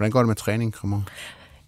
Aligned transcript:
Hvordan 0.00 0.10
går 0.10 0.18
det 0.20 0.26
med 0.28 0.36
træning, 0.36 0.72
Kramon? 0.72 1.08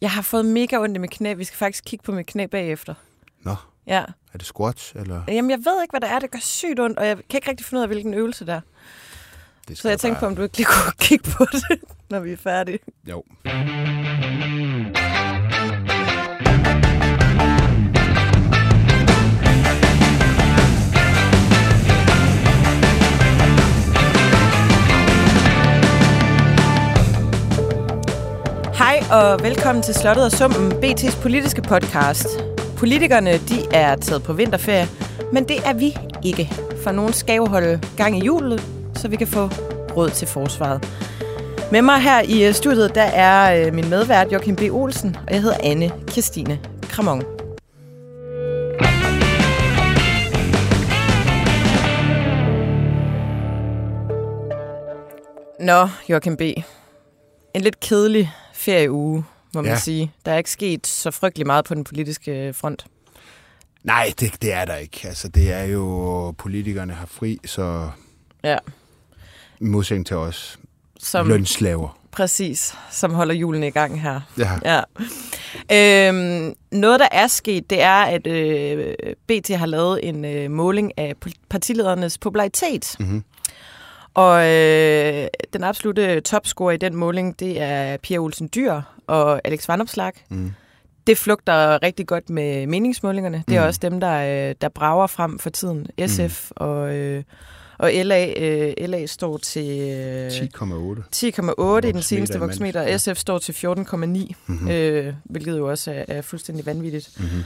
Jeg 0.00 0.10
har 0.10 0.22
fået 0.22 0.44
mega 0.44 0.78
ondt 0.78 0.96
i 0.96 0.98
mit 0.98 1.10
knæ. 1.10 1.34
Vi 1.34 1.44
skal 1.44 1.56
faktisk 1.58 1.84
kigge 1.84 2.02
på 2.02 2.12
mit 2.12 2.26
knæ 2.26 2.46
bagefter. 2.46 2.94
Nå, 3.42 3.54
Ja. 3.86 4.04
er 4.32 4.38
det 4.38 4.46
squats, 4.46 4.92
eller? 4.96 5.22
Jamen, 5.28 5.50
jeg 5.50 5.58
ved 5.58 5.82
ikke, 5.82 5.92
hvad 5.92 6.00
det 6.00 6.10
er. 6.10 6.18
Det 6.18 6.30
gør 6.30 6.38
sygt 6.38 6.80
ondt, 6.80 6.98
og 6.98 7.06
jeg 7.06 7.16
kan 7.16 7.24
ikke 7.38 7.50
rigtig 7.50 7.66
finde 7.66 7.78
ud 7.78 7.82
af, 7.82 7.88
hvilken 7.88 8.14
øvelse 8.14 8.46
det 8.46 8.54
er. 8.54 8.60
Det 9.68 9.78
Så 9.78 9.88
jeg 9.88 10.00
tænkte 10.00 10.20
på, 10.20 10.26
om 10.26 10.36
du 10.36 10.42
ikke 10.42 10.56
lige 10.56 10.66
kunne 10.66 10.92
kigge 11.08 11.30
på 11.30 11.46
det, 11.52 11.80
når 12.10 12.20
vi 12.20 12.32
er 12.32 12.36
færdige. 12.36 12.78
Jo. 13.10 13.24
Og 29.12 29.42
velkommen 29.42 29.82
til 29.82 29.94
Slottet 29.94 30.24
og 30.24 30.32
Summen, 30.32 30.72
BT's 30.72 31.22
politiske 31.22 31.62
podcast. 31.62 32.26
Politikerne, 32.76 33.32
de 33.32 33.74
er 33.74 33.96
taget 33.96 34.22
på 34.22 34.32
vinterferie, 34.32 34.86
men 35.32 35.48
det 35.48 35.56
er 35.66 35.72
vi 35.72 35.96
ikke. 36.24 36.52
For 36.84 36.92
nogen 36.92 37.12
skal 37.12 37.36
jo 37.36 37.46
holde 37.46 37.80
gang 37.96 38.18
i 38.18 38.24
julet, 38.24 38.62
så 38.94 39.08
vi 39.08 39.16
kan 39.16 39.26
få 39.26 39.46
råd 39.96 40.10
til 40.10 40.28
forsvaret. 40.28 40.88
Med 41.72 41.82
mig 41.82 42.00
her 42.00 42.22
i 42.22 42.46
øh, 42.46 42.54
studiet, 42.54 42.94
der 42.94 43.02
er 43.02 43.66
øh, 43.66 43.74
min 43.74 43.90
medvært 43.90 44.32
Joachim 44.32 44.56
B. 44.56 44.62
Olsen, 44.70 45.16
og 45.26 45.32
jeg 45.32 45.42
hedder 45.42 45.56
Anne 45.62 45.90
Christine 46.10 46.60
Kramon. 46.82 47.22
Nå, 55.60 55.88
Joachim 56.08 56.36
B. 56.36 56.42
En 57.54 57.60
lidt 57.60 57.80
kedelig 57.80 58.32
ferieuge, 58.62 59.24
må 59.54 59.62
man 59.62 59.70
Ja. 59.70 59.78
sige. 59.78 60.12
Der 60.26 60.32
er 60.32 60.38
ikke 60.38 60.50
sket 60.50 60.86
så 60.86 61.10
frygtelig 61.10 61.46
meget 61.46 61.64
på 61.64 61.74
den 61.74 61.84
politiske 61.84 62.52
front. 62.52 62.86
Nej, 63.84 64.12
det, 64.20 64.42
det 64.42 64.52
er 64.52 64.64
der 64.64 64.76
ikke. 64.76 65.00
Altså, 65.08 65.28
det 65.28 65.52
er 65.52 65.62
jo, 65.64 66.30
politikerne 66.38 66.92
har 66.92 67.06
fri, 67.06 67.38
så 67.44 67.90
Ja, 68.44 68.56
modsætning 69.60 70.06
til 70.06 70.16
os 70.16 70.58
som, 71.00 71.28
lønslaver. 71.28 71.98
præcis, 72.10 72.74
som 72.90 73.14
holder 73.14 73.34
julen 73.34 73.62
i 73.62 73.70
gang 73.70 74.02
her. 74.02 74.20
Ja. 74.38 74.50
Ja. 74.64 76.08
Øhm, 76.08 76.54
noget, 76.72 77.00
der 77.00 77.08
er 77.12 77.26
sket, 77.26 77.70
det 77.70 77.80
er, 77.82 78.02
at 78.02 78.26
øh, 78.26 78.94
BT 79.28 79.48
har 79.48 79.66
lavet 79.66 80.08
en 80.08 80.24
øh, 80.24 80.50
måling 80.50 80.92
af 80.98 81.14
partiledernes 81.50 82.18
popularitet. 82.18 82.96
Mm-hmm. 83.00 83.24
Og 84.14 84.46
øh, 84.50 85.26
den 85.52 85.64
absolute 85.64 86.20
topscorer 86.20 86.72
i 86.72 86.76
den 86.76 86.94
måling, 86.96 87.40
det 87.40 87.60
er 87.60 87.96
Pia 87.96 88.18
Olsen 88.18 88.50
Dyr 88.54 88.80
og 89.06 89.40
Alex 89.44 89.68
Vanopslag. 89.68 90.12
Mm. 90.28 90.52
Det 91.06 91.18
flugter 91.18 91.82
rigtig 91.82 92.06
godt 92.06 92.30
med 92.30 92.66
meningsmålingerne. 92.66 93.44
Det 93.48 93.56
er 93.56 93.60
Mm. 93.60 93.66
også 93.66 93.80
dem, 93.82 94.00
der, 94.00 94.48
øh, 94.50 94.54
der 94.60 94.68
brager 94.68 95.06
frem 95.06 95.38
for 95.38 95.50
tiden. 95.50 95.86
SF 96.06 96.50
og, 96.50 96.94
øh, 96.94 97.22
og 97.78 97.90
LA, 97.94 98.32
øh, 98.36 98.74
LA 98.78 99.06
står 99.06 99.36
til 99.36 99.80
øh, 99.90 100.30
10,8. 100.30 101.02
10,8 101.12 101.88
i 101.88 101.92
den 101.92 102.02
seneste 102.02 102.38
voksmeter. 102.38 102.82
ja. 102.82 102.96
SF 102.98 103.16
står 103.16 103.38
til 103.38 103.52
14,9, 103.52 104.34
Mm-hmm. 104.46 104.68
øh, 104.70 105.14
hvilket 105.24 105.58
jo 105.58 105.70
også 105.70 105.90
er, 105.92 106.04
er 106.08 106.22
fuldstændig 106.22 106.66
vanvittigt. 106.66 107.10
Mm-hmm. 107.18 107.42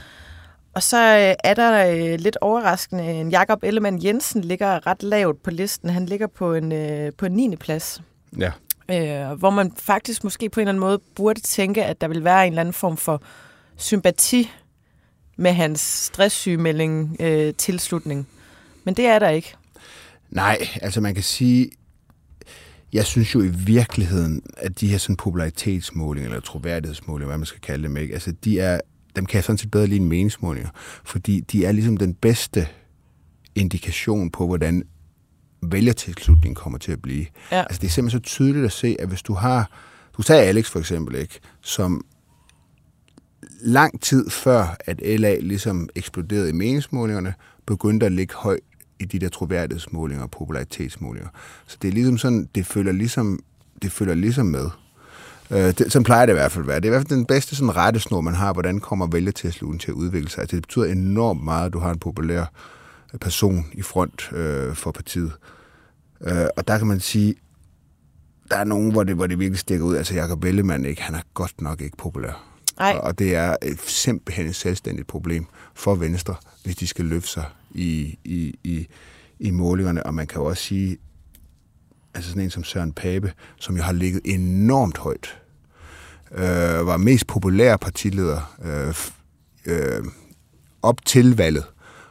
Og 0.77 0.83
så 0.83 0.97
øh, 0.97 1.35
er 1.43 1.53
der 1.53 1.87
øh, 1.87 2.19
lidt 2.19 2.37
overraskende, 2.41 3.11
en 3.11 3.29
Jakob 3.29 3.63
Ellemann 3.63 4.03
Jensen 4.03 4.41
ligger 4.41 4.87
ret 4.87 5.03
lavt 5.03 5.43
på 5.43 5.51
listen. 5.51 5.89
Han 5.89 6.05
ligger 6.05 6.27
på 6.27 6.53
en, 6.53 6.71
øh, 6.71 7.11
på 7.17 7.25
en 7.25 7.31
9. 7.31 7.55
plads. 7.55 8.01
Ja. 8.37 8.51
Øh, 8.91 9.39
hvor 9.39 9.49
man 9.49 9.71
faktisk 9.77 10.23
måske 10.23 10.49
på 10.49 10.59
en 10.59 10.61
eller 10.61 10.71
anden 10.71 10.79
måde 10.79 10.99
burde 11.15 11.39
tænke, 11.39 11.85
at 11.85 12.01
der 12.01 12.07
vil 12.07 12.23
være 12.23 12.47
en 12.47 12.53
eller 12.53 12.61
anden 12.61 12.73
form 12.73 12.97
for 12.97 13.21
sympati 13.77 14.51
med 15.37 15.53
hans 15.53 15.79
stresssygemelding 15.79 17.17
øh, 17.19 17.53
tilslutning. 17.53 18.27
Men 18.83 18.93
det 18.93 19.05
er 19.05 19.19
der 19.19 19.29
ikke. 19.29 19.53
Nej, 20.29 20.67
altså 20.81 21.01
man 21.01 21.13
kan 21.13 21.23
sige, 21.23 21.69
jeg 22.93 23.05
synes 23.05 23.35
jo 23.35 23.41
i 23.41 23.49
virkeligheden, 23.49 24.41
at 24.57 24.79
de 24.79 24.87
her 24.87 24.97
sådan 24.97 25.15
popularitetsmålinger, 25.15 26.29
eller 26.29 26.41
troværdighedsmålinger, 26.41 27.27
hvad 27.27 27.37
man 27.37 27.45
skal 27.45 27.61
kalde 27.61 27.83
dem, 27.83 27.97
ikke? 27.97 28.13
Altså 28.13 28.31
de 28.31 28.59
er, 28.59 28.79
dem 29.17 29.25
kan 29.25 29.35
jeg 29.35 29.43
sådan 29.43 29.57
set 29.57 29.71
bedre 29.71 29.87
lide 29.87 29.99
end 29.99 30.07
meningsmålinger, 30.07 30.69
fordi 31.05 31.39
de 31.39 31.65
er 31.65 31.71
ligesom 31.71 31.97
den 31.97 32.13
bedste 32.13 32.67
indikation 33.55 34.31
på, 34.31 34.47
hvordan 34.47 34.83
vælgertilslutningen 35.61 36.55
kommer 36.55 36.79
til 36.79 36.91
at 36.91 37.01
blive. 37.01 37.25
Ja. 37.51 37.59
Altså 37.59 37.81
det 37.81 37.87
er 37.87 37.91
simpelthen 37.91 38.19
så 38.19 38.23
tydeligt 38.23 38.65
at 38.65 38.71
se, 38.71 38.95
at 38.99 39.07
hvis 39.07 39.21
du 39.21 39.33
har, 39.33 39.71
du 40.17 40.23
tager 40.23 40.41
Alex 40.41 40.69
for 40.69 40.79
eksempel, 40.79 41.15
ikke, 41.15 41.39
som 41.61 42.05
lang 43.61 44.01
tid 44.01 44.29
før, 44.29 44.75
at 44.85 45.19
LA 45.19 45.39
ligesom 45.39 45.89
eksploderede 45.95 46.49
i 46.49 46.53
meningsmålingerne, 46.53 47.33
begyndte 47.65 48.05
at 48.05 48.11
ligge 48.11 48.33
højt 48.33 48.59
i 48.99 49.05
de 49.05 49.19
der 49.19 49.29
troværdighedsmålinger 49.29 50.23
og 50.23 50.31
popularitetsmålinger. 50.31 51.29
Så 51.67 51.77
det 51.81 51.87
er 51.87 51.91
ligesom 51.91 52.17
sådan, 52.17 52.49
det 52.55 52.65
følger 52.65 52.91
ligesom, 52.91 53.39
det 53.81 53.91
følger 53.91 54.15
ligesom 54.15 54.45
med. 54.45 54.69
Øh, 55.51 55.57
det, 55.57 55.91
sådan 55.91 56.03
plejer 56.03 56.25
det 56.25 56.33
i 56.33 56.35
hvert 56.35 56.51
fald 56.51 56.63
at 56.63 56.67
være. 56.67 56.75
Det 56.79 56.85
er 56.85 56.89
i 56.89 56.95
hvert 56.97 57.07
fald 57.07 57.17
den 57.17 57.25
bedste 57.25 57.55
sådan 57.55 57.75
rettesnor, 57.75 58.21
man 58.21 58.33
har, 58.35 58.53
hvordan 58.53 58.79
kommer 58.79 59.07
vælgertilslutningen 59.07 59.79
til 59.79 59.91
at 59.91 59.95
udvikle 59.95 60.29
sig. 60.29 60.41
Altså, 60.41 60.55
det 60.55 60.63
betyder 60.63 60.85
enormt 60.85 61.43
meget, 61.43 61.65
at 61.65 61.73
du 61.73 61.79
har 61.79 61.91
en 61.91 61.99
populær 61.99 62.45
person 63.21 63.65
i 63.73 63.81
front 63.81 64.29
øh, 64.31 64.75
for 64.75 64.91
partiet. 64.91 65.31
Øh, 66.21 66.45
og 66.57 66.67
der 66.67 66.77
kan 66.77 66.87
man 66.87 66.99
sige, 66.99 67.35
der 68.51 68.57
er 68.57 68.63
nogen, 68.63 68.91
hvor 68.91 69.03
det, 69.03 69.15
hvor 69.15 69.27
det 69.27 69.39
virkelig 69.39 69.59
stikker 69.59 69.85
ud. 69.85 69.95
Altså 69.95 70.15
Jacob 70.15 70.43
Ellemann, 70.43 70.85
ikke? 70.85 71.01
han 71.01 71.15
er 71.15 71.21
godt 71.33 71.61
nok 71.61 71.81
ikke 71.81 71.97
populær. 71.97 72.43
Nej, 72.79 72.91
Og- 72.93 73.01
Og 73.01 73.19
det 73.19 73.35
er 73.35 73.55
et, 73.61 73.81
simpelthen 73.81 74.45
et 74.45 74.55
selvstændigt 74.55 75.07
problem 75.07 75.45
for 75.75 75.95
Venstre, 75.95 76.35
hvis 76.63 76.75
de 76.75 76.87
skal 76.87 77.05
løfte 77.05 77.29
sig 77.29 77.43
i, 77.71 78.19
i, 78.23 78.55
i, 78.63 78.87
i 79.39 79.51
målingerne. 79.51 80.05
Og 80.05 80.13
man 80.13 80.27
kan 80.27 80.41
jo 80.41 80.45
også 80.45 80.63
sige, 80.63 80.97
altså 82.17 82.29
sådan 82.29 82.43
en 82.43 82.49
som 82.49 82.63
Søren 82.63 82.93
Pape, 82.93 83.33
som 83.59 83.77
jo 83.77 83.83
har 83.83 83.91
ligget 83.93 84.21
enormt 84.25 84.97
højt, 84.97 85.37
øh, 86.31 86.87
var 86.87 86.97
mest 86.97 87.27
populær 87.27 87.77
partileder 87.77 88.55
øh, 88.65 88.93
øh, 89.65 90.03
op 90.81 91.05
til 91.05 91.37
valget, 91.37 91.63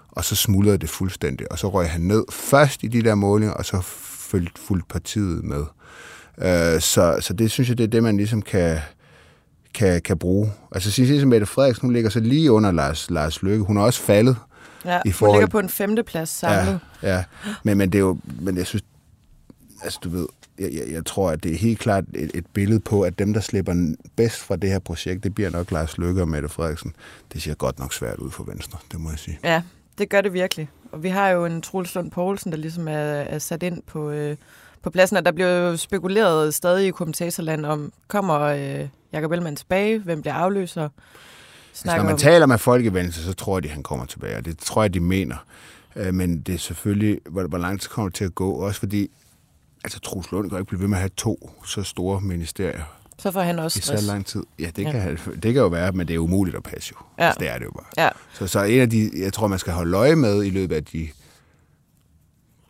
og 0.09 0.25
så 0.25 0.37
smuldrede 0.37 0.79
det 0.79 0.89
fuldstændig. 0.89 1.53
Og 1.53 1.59
så 1.59 1.69
røg 1.69 1.91
han 1.91 2.01
ned 2.01 2.25
først 2.33 2.83
i 2.83 2.87
de 2.87 3.03
der 3.03 3.15
målinger, 3.15 3.55
og 3.55 3.65
så 3.65 3.81
fulgte 3.83 4.61
fuldt 4.61 4.89
partiet 4.89 5.45
med. 5.45 5.65
Øh, 6.39 6.81
så, 6.81 7.17
så 7.21 7.33
det 7.33 7.51
synes 7.51 7.69
jeg, 7.69 7.79
det 7.79 7.85
er 7.85 7.89
det, 7.89 8.03
man 8.03 8.17
ligesom 8.17 8.43
kan, 8.43 8.79
kan, 9.75 10.03
kan 10.03 10.19
bruge. 10.19 10.53
Altså 10.73 10.91
sige 10.91 11.21
som 11.21 11.29
Mette 11.29 11.47
Frederiksen, 11.47 11.87
hun 11.87 11.93
ligger 11.93 12.11
så 12.11 12.21
lige 12.21 12.53
under 12.53 12.73
Lars, 12.73 13.11
Lars 13.11 13.43
Løkke. 13.43 13.65
Hun 13.65 13.77
er 13.77 13.83
også 13.83 14.01
faldet. 14.03 14.37
ja, 14.85 14.97
i 14.97 15.09
hun 15.09 15.13
forhold- 15.13 15.37
ligger 15.41 15.47
på 15.51 15.59
en 15.59 15.69
femteplads 15.69 16.29
samlet. 16.29 16.81
Ja, 17.03 17.17
ja. 17.17 17.25
Men, 17.65 17.79
men 17.79 17.91
det 17.93 17.99
er 17.99 18.03
jo, 18.03 18.19
men 18.41 18.57
jeg 18.57 18.67
synes, 18.67 18.83
altså 19.87 20.01
du 20.05 20.09
ved, 20.09 20.27
jeg, 20.59 20.73
jeg, 20.73 20.93
jeg 20.93 21.05
tror, 21.07 21.31
at 21.31 21.43
det 21.43 21.53
er 21.53 21.57
helt 21.57 21.79
klart 21.79 22.05
et, 22.15 22.31
et 22.35 22.47
billede 22.47 22.81
på, 22.81 23.03
at 23.03 23.19
dem, 23.19 23.33
der 23.33 23.41
slipper 23.41 23.95
bedst 24.17 24.37
fra 24.37 24.57
det 24.57 24.71
her 24.71 24.79
projekt, 24.79 25.25
det 25.25 25.35
bliver 25.35 25.51
nok 25.51 25.71
Lars 25.71 25.99
Løkke 25.99 26.21
og 26.21 26.29
Mette 26.29 26.49
Frederiksen. 26.49 26.95
Det 27.33 27.43
ser 27.43 27.55
godt 27.55 27.79
nok 27.79 27.93
svært 27.93 28.19
ud 28.19 28.31
for 28.31 28.45
Venstre, 28.45 28.79
det 28.93 29.01
må 29.01 29.11
jeg 29.11 29.19
sige. 29.19 29.39
Ja, 29.45 29.63
det 29.99 30.09
gør 30.09 30.21
det 30.21 30.33
virkelig. 30.33 30.69
Og 30.93 31.03
vi 31.03 31.09
har 31.09 31.29
jo 31.29 31.45
en 31.45 31.63
Troels 31.63 31.95
Lund 31.95 32.11
Poulsen, 32.11 32.53
der 32.53 32.59
ligesom 32.59 32.89
er, 32.89 32.93
er 32.93 33.39
sat 33.39 33.63
ind 33.63 33.83
på, 33.87 34.11
øh, 34.11 34.37
på 34.83 34.91
pladsen, 34.91 35.17
og 35.17 35.25
der 35.25 35.33
bliver 35.33 35.49
jo 35.49 35.77
spekuleret 35.77 36.55
stadig 36.55 36.87
i 36.87 36.91
kommentatorland 36.91 37.67
om, 37.67 37.93
kommer 38.09 38.41
øh, 38.41 38.89
Jacob 39.13 39.33
Ellemann 39.33 39.57
tilbage, 39.57 39.99
hvem 39.99 40.21
bliver 40.21 40.35
afløser? 40.35 40.89
Altså, 41.71 41.97
når 41.97 42.03
man 42.03 42.13
om, 42.13 42.19
taler 42.19 42.47
med 42.47 42.59
folk 42.59 42.85
i 42.85 42.89
Venstre, 42.89 43.23
så 43.23 43.33
tror 43.33 43.57
jeg, 43.57 43.63
de, 43.63 43.69
han 43.69 43.83
kommer 43.83 44.07
tilbage, 44.07 44.37
og 44.37 44.45
det 44.45 44.59
tror 44.59 44.83
jeg, 44.83 44.95
de 44.95 45.01
mener. 45.01 45.37
Øh, 45.97 46.15
Men 46.15 46.41
det 46.41 46.55
er 46.55 46.59
selvfølgelig, 46.59 47.21
hvor, 47.31 47.43
hvor 47.43 47.59
lang 47.59 47.81
tid 47.81 47.89
kommer 47.89 48.09
det 48.09 48.17
til 48.17 48.25
at 48.25 48.35
gå, 48.35 48.53
også 48.53 48.81
fordi, 48.81 49.11
altså 49.87 50.01
Troels 50.01 50.31
Lund 50.33 50.51
kan 50.51 50.59
ikke 50.59 50.69
blive 50.69 50.81
ved 50.81 50.89
med 50.89 50.97
at 50.97 51.01
have 51.01 51.11
to 51.17 51.51
så 51.67 51.83
store 51.83 52.21
ministerier 52.21 52.83
så 53.19 53.31
får 53.33 53.41
han 53.41 53.59
også 53.59 53.79
i 53.79 53.81
så 53.81 53.87
stress. 53.87 54.07
lang 54.07 54.27
tid. 54.27 54.43
Ja, 54.59 54.71
det, 54.77 54.83
Ja. 54.83 54.91
Kan, 54.93 55.01
han- 55.01 55.19
det 55.43 55.55
kan 55.55 55.63
jo 55.63 55.67
være, 55.67 55.93
men 55.93 56.09
det 56.09 56.15
er 56.15 56.19
umuligt 56.19 56.57
at 56.57 56.63
passe 56.63 56.93
jo. 57.01 57.05
Ja. 57.19 57.25
Altså, 57.25 57.39
det 57.41 57.49
er 57.49 57.59
det 57.59 57.65
jo 57.65 57.71
bare. 57.71 58.05
Ja, 58.05 58.09
Så, 58.33 58.47
så 58.47 58.63
en 58.65 58.81
af 58.81 58.91
de, 58.91 59.11
jeg 59.17 59.33
tror, 59.33 59.47
man 59.47 59.59
skal 59.59 59.73
holde 59.73 59.97
øje 59.97 60.17
med 60.17 60.45
i 60.45 60.51
løbet 60.51 60.77
af 60.77 60.85
de 60.85 61.09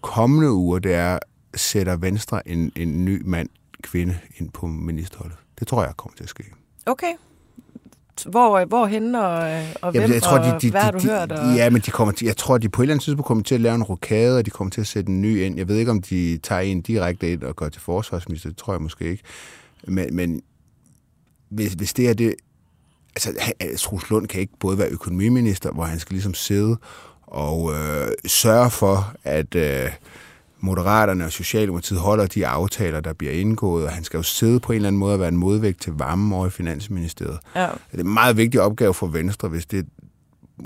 kommende 0.01 0.53
uger, 0.53 0.79
det 0.79 0.95
er, 0.95 1.19
sætter 1.55 1.97
Venstre 1.97 2.49
en, 2.49 2.73
en 2.77 3.05
ny 3.05 3.23
mand, 3.25 3.49
kvinde 3.83 4.19
ind 4.37 4.51
på 4.51 4.67
ministerholdet. 4.67 5.37
Det 5.59 5.69
tror 5.69 5.85
jeg 5.85 5.97
kommer 5.97 6.17
til 6.17 6.25
at 6.25 6.31
ske. 6.31 6.45
okay. 6.87 7.13
Hvor, 8.25 8.65
hvor 8.65 8.87
henne 8.87 9.27
og, 9.27 9.63
og 9.83 9.91
hvem, 9.91 10.13
jeg 10.13 10.23
tror, 10.23 10.39
de, 10.39 10.55
og 10.55 10.63
de, 10.63 10.71
hvad 10.71 10.81
har 10.81 10.91
de, 10.91 10.99
du 10.99 11.09
hørt? 11.09 11.33
Og... 11.33 11.39
de, 11.39 11.53
ja, 11.53 11.71
men 11.71 11.83
de 11.87 11.91
kommer 11.91 12.13
til, 12.13 12.25
jeg 12.27 12.37
tror, 12.37 12.59
de 12.59 12.69
på 12.69 12.83
et 12.83 12.85
eller 12.85 12.95
andet 12.95 13.05
tidspunkt 13.05 13.27
kommer 13.27 13.45
til 13.45 13.55
at 13.55 13.61
lave 13.61 13.75
en 13.75 13.83
rokade, 13.83 14.39
og 14.39 14.47
de 14.47 14.51
kommer 14.51 14.71
til 14.71 14.81
at 14.81 14.87
sætte 14.87 15.11
en 15.11 15.23
ny 15.23 15.43
ind. 15.43 15.57
Jeg 15.57 15.69
ved 15.69 15.77
ikke, 15.77 15.91
om 15.91 16.03
de 16.03 16.39
tager 16.39 16.61
en 16.61 16.81
direkte 16.81 17.33
ind 17.33 17.43
og 17.43 17.57
går 17.57 17.69
til 17.69 17.83
forsvarsminister. 17.83 18.49
Det 18.49 18.59
tror 18.59 18.73
jeg 18.73 18.83
måske 18.83 19.11
ikke. 19.11 19.23
Men, 19.87 20.17
men 20.17 20.43
hvis, 21.49 21.73
hvis 21.73 21.93
det 21.93 22.09
er 22.09 22.15
det... 22.15 22.35
Altså, 23.17 23.33
Troels 23.79 24.11
Lund 24.11 24.27
kan 24.29 24.41
ikke 24.41 24.53
både 24.61 24.79
være 24.79 24.89
økonomiminister, 24.89 25.71
hvor 25.73 25.85
han 25.85 25.99
skal 25.99 26.15
ligesom 26.15 26.35
sidde 26.35 26.77
og 27.27 27.73
øh, 27.73 28.09
sørge 28.27 28.71
for, 28.71 29.15
at 29.25 29.55
øh, 29.55 29.91
Moderaterne 30.67 31.25
og 31.25 31.33
Socialdemokratiet 31.33 32.01
holder 32.01 32.27
de 32.27 32.47
aftaler, 32.47 33.01
der 33.01 33.13
bliver 33.13 33.33
indgået, 33.33 33.85
og 33.85 33.93
han 33.93 34.05
skal 34.05 34.19
jo 34.19 34.23
sidde 34.23 34.61
på 34.61 34.73
en 34.73 34.77
eller 34.77 34.89
anden 34.89 35.01
måde 35.01 35.15
og 35.15 35.21
være 35.21 35.29
en 35.29 35.37
modvægt 35.37 35.81
til 35.81 35.93
varme 35.93 36.37
over 36.37 36.47
i 36.47 36.51
Finansministeriet. 36.51 37.39
Ja. 37.55 37.63
Det 37.63 38.01
er 38.01 38.05
en 38.05 38.15
meget 38.15 38.37
vigtig 38.37 38.61
opgave 38.61 38.95
for 38.95 39.07
Venstre, 39.07 39.49
hvis 39.49 39.67
det 39.67 39.87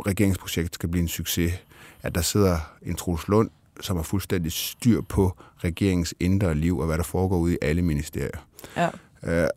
regeringsprojekt 0.06 0.75
skal 0.75 0.88
blive 0.88 1.02
en 1.02 1.08
succes, 1.08 1.52
at 2.02 2.14
der 2.14 2.20
sidder 2.20 2.58
en 2.82 2.94
Troels 2.94 3.29
Lund, 3.29 3.50
som 3.81 3.97
har 3.97 4.02
fuldstændig 4.02 4.52
styr 4.52 5.00
på 5.00 5.37
regeringens 5.64 6.14
indre 6.20 6.55
liv 6.55 6.79
og 6.79 6.87
hvad 6.87 6.99
der 6.99 7.05
foregår 7.05 7.38
ude 7.38 7.55
i 7.55 7.58
alle 7.62 7.82
ministerier. 7.82 8.38
Ja. 8.76 8.88
Øh, 9.23 9.49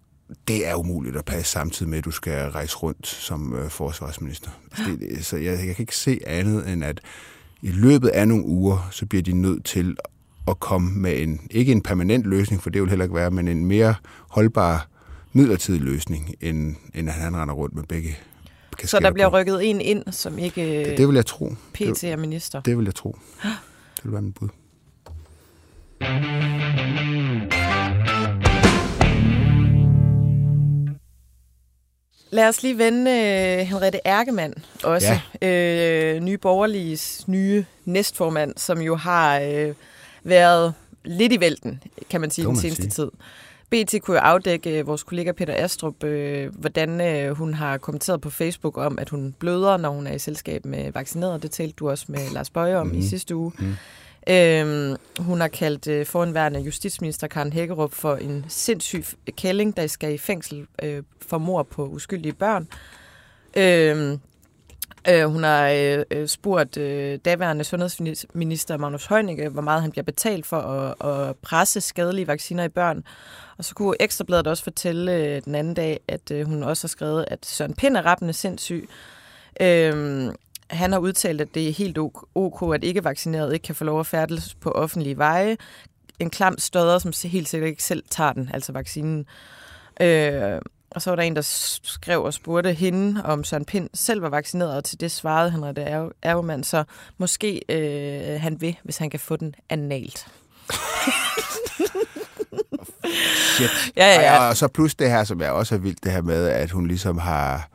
det 0.47 0.67
er 0.67 0.75
umuligt 0.75 1.15
at 1.15 1.25
passe 1.25 1.51
samtidig 1.51 1.89
med, 1.89 1.97
at 1.97 2.05
du 2.05 2.11
skal 2.11 2.49
rejse 2.49 2.77
rundt 2.77 3.07
som 3.07 3.55
øh, 3.55 3.69
forsvarsminister. 3.69 4.49
Det, 4.77 5.25
så 5.25 5.37
jeg, 5.37 5.65
jeg 5.65 5.75
kan 5.75 5.83
ikke 5.83 5.97
se 5.97 6.19
andet 6.27 6.69
end, 6.69 6.83
at 6.83 7.01
i 7.61 7.71
løbet 7.71 8.09
af 8.09 8.27
nogle 8.27 8.45
uger, 8.45 8.87
så 8.91 9.05
bliver 9.05 9.21
de 9.21 9.33
nødt 9.33 9.65
til 9.65 9.97
at 10.47 10.59
komme 10.59 10.91
med 11.01 11.21
en, 11.21 11.39
ikke 11.51 11.71
en 11.71 11.81
permanent 11.81 12.25
løsning, 12.25 12.63
for 12.63 12.69
det 12.69 12.81
vil 12.81 12.89
heller 12.89 13.05
ikke 13.05 13.15
være, 13.15 13.31
men 13.31 13.47
en 13.47 13.65
mere 13.65 13.95
holdbar 14.29 14.87
midlertidig 15.33 15.81
løsning, 15.81 16.35
end, 16.41 16.75
end 16.95 17.09
at 17.09 17.15
han 17.15 17.35
render 17.37 17.53
rundt 17.55 17.75
med 17.75 17.83
begge 17.83 18.17
Så 18.83 18.99
der 18.99 19.11
bliver 19.11 19.29
på. 19.29 19.35
rykket 19.37 19.69
en 19.69 19.81
ind, 19.81 20.03
som 20.11 20.39
ikke 20.39 20.85
det, 20.89 20.97
det 20.97 21.07
vil 21.07 21.15
jeg 21.15 21.25
tro. 21.25 21.53
PT 21.73 21.79
Det, 21.79 22.03
er 22.03 22.17
minister. 22.17 22.61
det 22.61 22.77
vil 22.77 22.85
jeg 22.85 22.95
tro. 22.95 23.17
Det 23.43 24.03
vil 24.03 24.11
være 24.13 24.21
mit 24.21 24.35
bud. 24.35 24.49
Lad 32.31 32.47
os 32.47 32.63
lige 32.63 32.77
vende 32.77 33.11
uh, 33.11 33.67
Henriette 33.67 33.99
Ærkemann 34.05 34.53
også. 34.83 35.19
Ja. 35.41 36.15
Uh, 36.17 36.23
nye 36.23 36.37
borgerliges 36.37 37.27
nye 37.27 37.65
næstformand, 37.85 38.53
som 38.57 38.81
jo 38.81 38.95
har 38.95 39.39
uh, 39.39 39.75
været 40.23 40.73
lidt 41.05 41.33
i 41.33 41.39
vælten, 41.39 41.83
kan 42.09 42.21
man 42.21 42.31
sige, 42.31 42.45
den 42.47 42.55
seneste 42.57 42.81
sige. 42.83 42.91
tid. 42.91 43.11
BT 43.69 44.01
kunne 44.01 44.17
jo 44.17 44.21
afdække 44.21 44.79
øh, 44.79 44.87
vores 44.87 45.03
kollega 45.03 45.31
Peter 45.31 45.53
Astrup, 45.57 46.03
øh, 46.03 46.55
hvordan 46.59 47.01
øh, 47.01 47.31
hun 47.31 47.53
har 47.53 47.77
kommenteret 47.77 48.21
på 48.21 48.29
Facebook 48.29 48.77
om, 48.77 48.99
at 48.99 49.09
hun 49.09 49.35
bløder, 49.39 49.77
når 49.77 49.89
hun 49.89 50.07
er 50.07 50.13
i 50.13 50.19
selskab 50.19 50.65
med 50.65 50.91
vaccineret. 50.91 51.43
Det 51.43 51.51
talte 51.51 51.73
du 51.79 51.89
også 51.89 52.05
med 52.07 52.29
Lars 52.33 52.49
Bøje 52.49 52.75
om 52.77 52.87
mm. 52.87 52.93
i 52.93 52.97
Mhm. 52.97 53.05
sidste 53.07 53.35
uge. 53.35 53.51
Mhm. 53.59 53.73
Øhm, 54.29 54.95
hun 55.19 55.41
har 55.41 55.47
kaldt 55.47 55.87
øh, 55.87 56.05
foranværende 56.05 56.59
justitsminister 56.59 57.27
Karen 57.27 57.53
Hækkerup 57.53 57.93
for 57.93 58.15
en 58.15 58.45
sindssyg 58.47 59.03
kælling, 59.37 59.77
der 59.77 59.87
skal 59.87 60.13
i 60.13 60.17
fængsel 60.17 60.65
øh, 60.83 61.03
for 61.21 61.37
mor 61.37 61.63
på 61.63 61.85
uskyldige 61.87 62.33
børn. 62.33 62.67
Øhm, 63.57 64.19
øh, 65.09 65.25
hun 65.25 65.43
har 65.43 65.69
øh, 65.69 66.03
øh, 66.11 66.27
spurgt 66.27 66.77
øh, 66.77 67.19
daværende 67.25 67.63
sundhedsminister 67.63 68.77
Magnus 68.77 69.05
Heunicke, 69.05 69.49
hvor 69.49 69.61
meget 69.61 69.81
han 69.81 69.91
bliver 69.91 70.03
betalt 70.03 70.45
for 70.45 70.57
at, 70.57 71.09
at 71.09 71.35
presse 71.35 71.81
skadelige 71.81 72.27
vacciner 72.27 72.63
i 72.63 72.69
børn. 72.69 73.03
Og 73.57 73.65
så 73.65 73.75
kunne 73.75 73.95
Ekstrabladet 73.99 74.47
også 74.47 74.63
fortælle 74.63 75.13
øh, 75.15 75.41
den 75.45 75.55
anden 75.55 75.73
dag, 75.73 75.99
at 76.07 76.31
øh, 76.31 76.45
hun 76.45 76.63
også 76.63 76.83
har 76.83 76.89
skrevet, 76.89 77.25
at 77.27 77.45
Søren 77.45 77.73
Pind 77.73 77.97
er 77.97 78.05
rappende 78.05 78.33
sindssyg. 78.33 78.89
Øh, 79.61 80.31
han 80.69 80.91
har 80.91 80.99
udtalt, 80.99 81.41
at 81.41 81.53
det 81.53 81.69
er 81.69 81.73
helt 81.73 81.97
ok, 82.35 82.75
at 82.75 82.83
ikke 82.83 83.03
vaccineret 83.03 83.53
ikke 83.53 83.63
kan 83.63 83.75
få 83.75 83.83
lov 83.83 83.99
at 83.99 84.07
færdes 84.07 84.55
på 84.55 84.71
offentlige 84.71 85.17
veje. 85.17 85.57
En 86.19 86.29
klam 86.29 86.57
støder, 86.57 86.99
som 86.99 87.29
helt 87.29 87.49
sikkert 87.49 87.69
ikke 87.69 87.83
selv 87.83 88.03
tager 88.09 88.33
den, 88.33 88.49
altså 88.53 88.71
vaccinen. 88.71 89.25
Øh, 90.01 90.61
og 90.95 91.01
så 91.01 91.09
var 91.11 91.15
der 91.15 91.23
en, 91.23 91.35
der 91.35 91.41
skrev 91.83 92.23
og 92.23 92.33
spurgte 92.33 92.73
hende, 92.73 93.21
om 93.25 93.43
Søren 93.43 93.65
Pind 93.65 93.89
selv 93.93 94.21
var 94.21 94.29
vaccineret, 94.29 94.75
og 94.77 94.83
til 94.83 94.99
det 94.99 95.11
svarede 95.11 95.51
Henriette 95.51 95.81
Er- 95.81 96.09
Ervemann, 96.21 96.63
så 96.63 96.83
måske 97.17 97.61
øh, 97.69 98.41
han 98.41 98.61
vil, 98.61 98.75
hvis 98.83 98.97
han 98.97 99.09
kan 99.09 99.19
få 99.19 99.35
den 99.35 99.55
analt. 99.69 100.27
Shit. 103.55 103.69
Ja, 103.97 104.05
ja, 104.05 104.21
ja. 104.21 104.39
Og, 104.43 104.47
og 104.47 104.57
så 104.57 104.67
plus 104.67 104.95
det 104.95 105.09
her, 105.09 105.23
som 105.23 105.41
er 105.41 105.49
også 105.49 105.75
er 105.75 105.79
vildt, 105.79 106.03
det 106.03 106.11
her 106.11 106.21
med, 106.21 106.47
at 106.47 106.71
hun 106.71 106.87
ligesom 106.87 107.17
har 107.17 107.69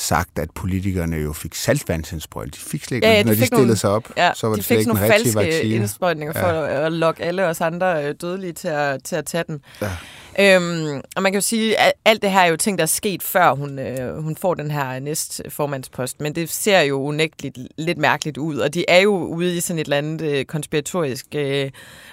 sagt, 0.00 0.38
at 0.38 0.50
politikerne 0.50 1.16
jo 1.16 1.32
fik 1.32 1.54
saltvandsindsprøjt. 1.54 2.54
De 2.54 2.60
fik 2.60 2.84
slet 2.84 2.96
ikke, 2.96 3.06
Ja, 3.06 3.12
ja, 3.12 3.18
de 3.18 3.24
når 3.24 3.32
de 3.32 3.38
fik 3.38 3.46
stillede 3.46 3.66
nogle- 3.66 3.76
sig 3.76 3.90
op, 3.90 4.08
Ja, 4.16 4.30
så 4.34 4.46
var 4.46 4.54
de 4.54 4.56
det 4.56 4.64
slet 4.64 4.76
fik 4.76 4.78
ikke 4.80 4.84
sådan 4.84 4.96
en 4.96 5.00
nogle 5.00 5.14
rigtig 5.14 5.32
falske 5.34 5.54
vaccine. 5.56 5.74
indsprøjtninger 5.74 6.32
for 6.32 6.46
at, 6.46 6.84
at 6.84 6.92
lokke 6.92 7.22
alle 7.22 7.46
os 7.46 7.60
andre 7.60 8.04
øh, 8.04 8.14
dødelige 8.20 8.52
til 8.52 8.68
at, 8.68 9.04
til 9.04 9.16
at 9.16 9.24
tage 9.26 9.44
den. 9.46 9.60
Ja. 9.82 9.90
Øhm, 10.38 11.00
og 11.16 11.22
man 11.22 11.32
kan 11.32 11.34
jo 11.40 11.46
sige, 11.46 11.80
at 11.80 11.92
alt 12.04 12.22
det 12.22 12.30
her 12.30 12.40
er 12.40 12.46
jo 12.46 12.56
ting, 12.56 12.78
der 12.78 12.82
er 12.84 12.86
sket, 12.86 13.22
før 13.22 13.52
hun, 13.54 13.78
øh, 13.78 14.22
hun 14.22 14.36
får 14.36 14.54
den 14.54 14.70
her 14.70 14.98
næstformandspost. 14.98 16.20
Men 16.20 16.34
det 16.34 16.50
ser 16.50 16.80
jo 16.80 17.00
unægteligt 17.02 17.58
lidt 17.78 17.98
mærkeligt 17.98 18.38
ud. 18.38 18.56
Og 18.58 18.74
de 18.74 18.84
er 18.88 18.98
jo 19.00 19.14
ude 19.16 19.56
i 19.56 19.60
sådan 19.60 19.78
et 19.78 19.84
eller 19.84 19.96
andet 19.98 20.20
øh, 20.22 20.44
konspiratorisk 20.44 21.26
øh, 21.34 21.70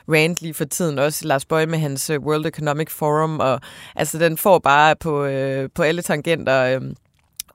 rant 0.10 0.42
lige 0.42 0.54
for 0.54 0.66
tiden. 0.66 1.00
Også 1.00 1.28
Lars 1.28 1.45
Bøje 1.45 1.66
med 1.66 1.80
hans 1.80 2.10
øh, 2.10 2.19
World 2.19 2.45
Economic 2.45 2.90
Forum. 2.92 3.40
Og 3.40 3.62
altså, 3.95 4.19
den 4.19 4.38
får 4.38 4.60
bare 4.60 4.95
på, 4.95 5.25
øh, 5.25 5.69
på 5.75 5.83
alle 5.83 6.01
tangenter... 6.01 6.63
Øh, 6.63 6.81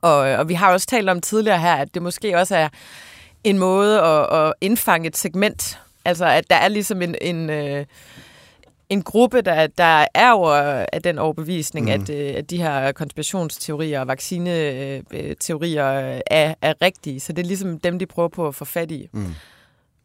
og, 0.02 0.16
og 0.16 0.48
vi 0.48 0.54
har 0.54 0.72
også 0.72 0.86
talt 0.86 1.08
om 1.08 1.20
tidligere 1.20 1.58
her, 1.58 1.74
at 1.74 1.94
det 1.94 2.02
måske 2.02 2.38
også 2.38 2.56
er 2.56 2.68
en 3.44 3.58
måde 3.58 4.00
at, 4.00 4.46
at 4.46 4.52
indfange 4.60 5.08
et 5.08 5.16
segment. 5.16 5.78
Altså, 6.04 6.26
at 6.26 6.50
der 6.50 6.56
er 6.56 6.68
ligesom 6.68 7.02
en, 7.02 7.14
en, 7.20 7.50
øh, 7.50 7.84
en 8.88 9.02
gruppe, 9.02 9.40
der, 9.40 9.66
der 9.66 10.06
er 10.14 10.32
over 10.32 10.54
af 10.92 11.02
den 11.02 11.18
overbevisning, 11.18 11.86
mm. 11.86 11.92
at, 11.92 12.10
øh, 12.10 12.34
at 12.36 12.50
de 12.50 12.62
her 12.62 12.92
konspirationsteorier 12.92 14.00
og 14.00 14.08
vaccineteorier 14.08 15.84
er, 16.26 16.54
er 16.62 16.74
rigtige. 16.82 17.20
Så 17.20 17.32
det 17.32 17.42
er 17.42 17.46
ligesom 17.46 17.80
dem, 17.80 17.98
de 17.98 18.06
prøver 18.06 18.28
på 18.28 18.48
at 18.48 18.54
få 18.54 18.64
fat 18.64 18.90
i. 18.90 19.08
Mm. 19.12 19.34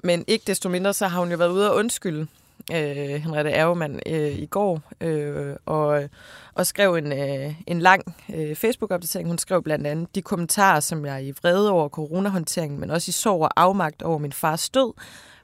Men 0.04 0.24
ikke 0.28 0.44
desto 0.48 0.70
mindre, 0.70 0.94
så 0.94 1.08
har 1.08 1.20
hun 1.20 1.32
jo 1.32 1.38
været 1.38 1.52
ude 1.52 1.72
og 1.72 1.78
undskylde 1.78 2.28
øh, 2.74 3.22
Henriette 3.22 3.52
Ervemann 3.52 4.00
øh, 4.06 4.40
i 4.40 4.46
går, 4.46 4.82
øh, 5.02 5.56
og, 5.66 6.10
og 6.54 6.66
skrev 6.66 6.94
en, 6.94 7.12
øh, 7.12 7.54
en 7.68 7.80
lang 7.80 8.16
øh, 8.36 8.56
Facebook-opdatering. 8.56 9.28
Hun 9.28 9.38
skrev 9.38 9.64
blandt 9.64 9.88
andet 9.88 10.16
de 10.16 10.22
kommentarer, 10.22 10.80
som 10.80 11.06
jeg 11.06 11.16
er 11.16 11.20
i 11.20 11.32
vrede 11.32 11.72
over 11.72 11.90
coronahåndteringen, 11.90 12.80
men 12.80 12.92
også 12.92 13.10
i 13.10 13.12
sorg 13.12 13.42
og 13.42 13.52
afmagt 13.62 14.02
over 14.02 14.18
min 14.18 14.34
fars 14.34 14.70
død, 14.70 14.94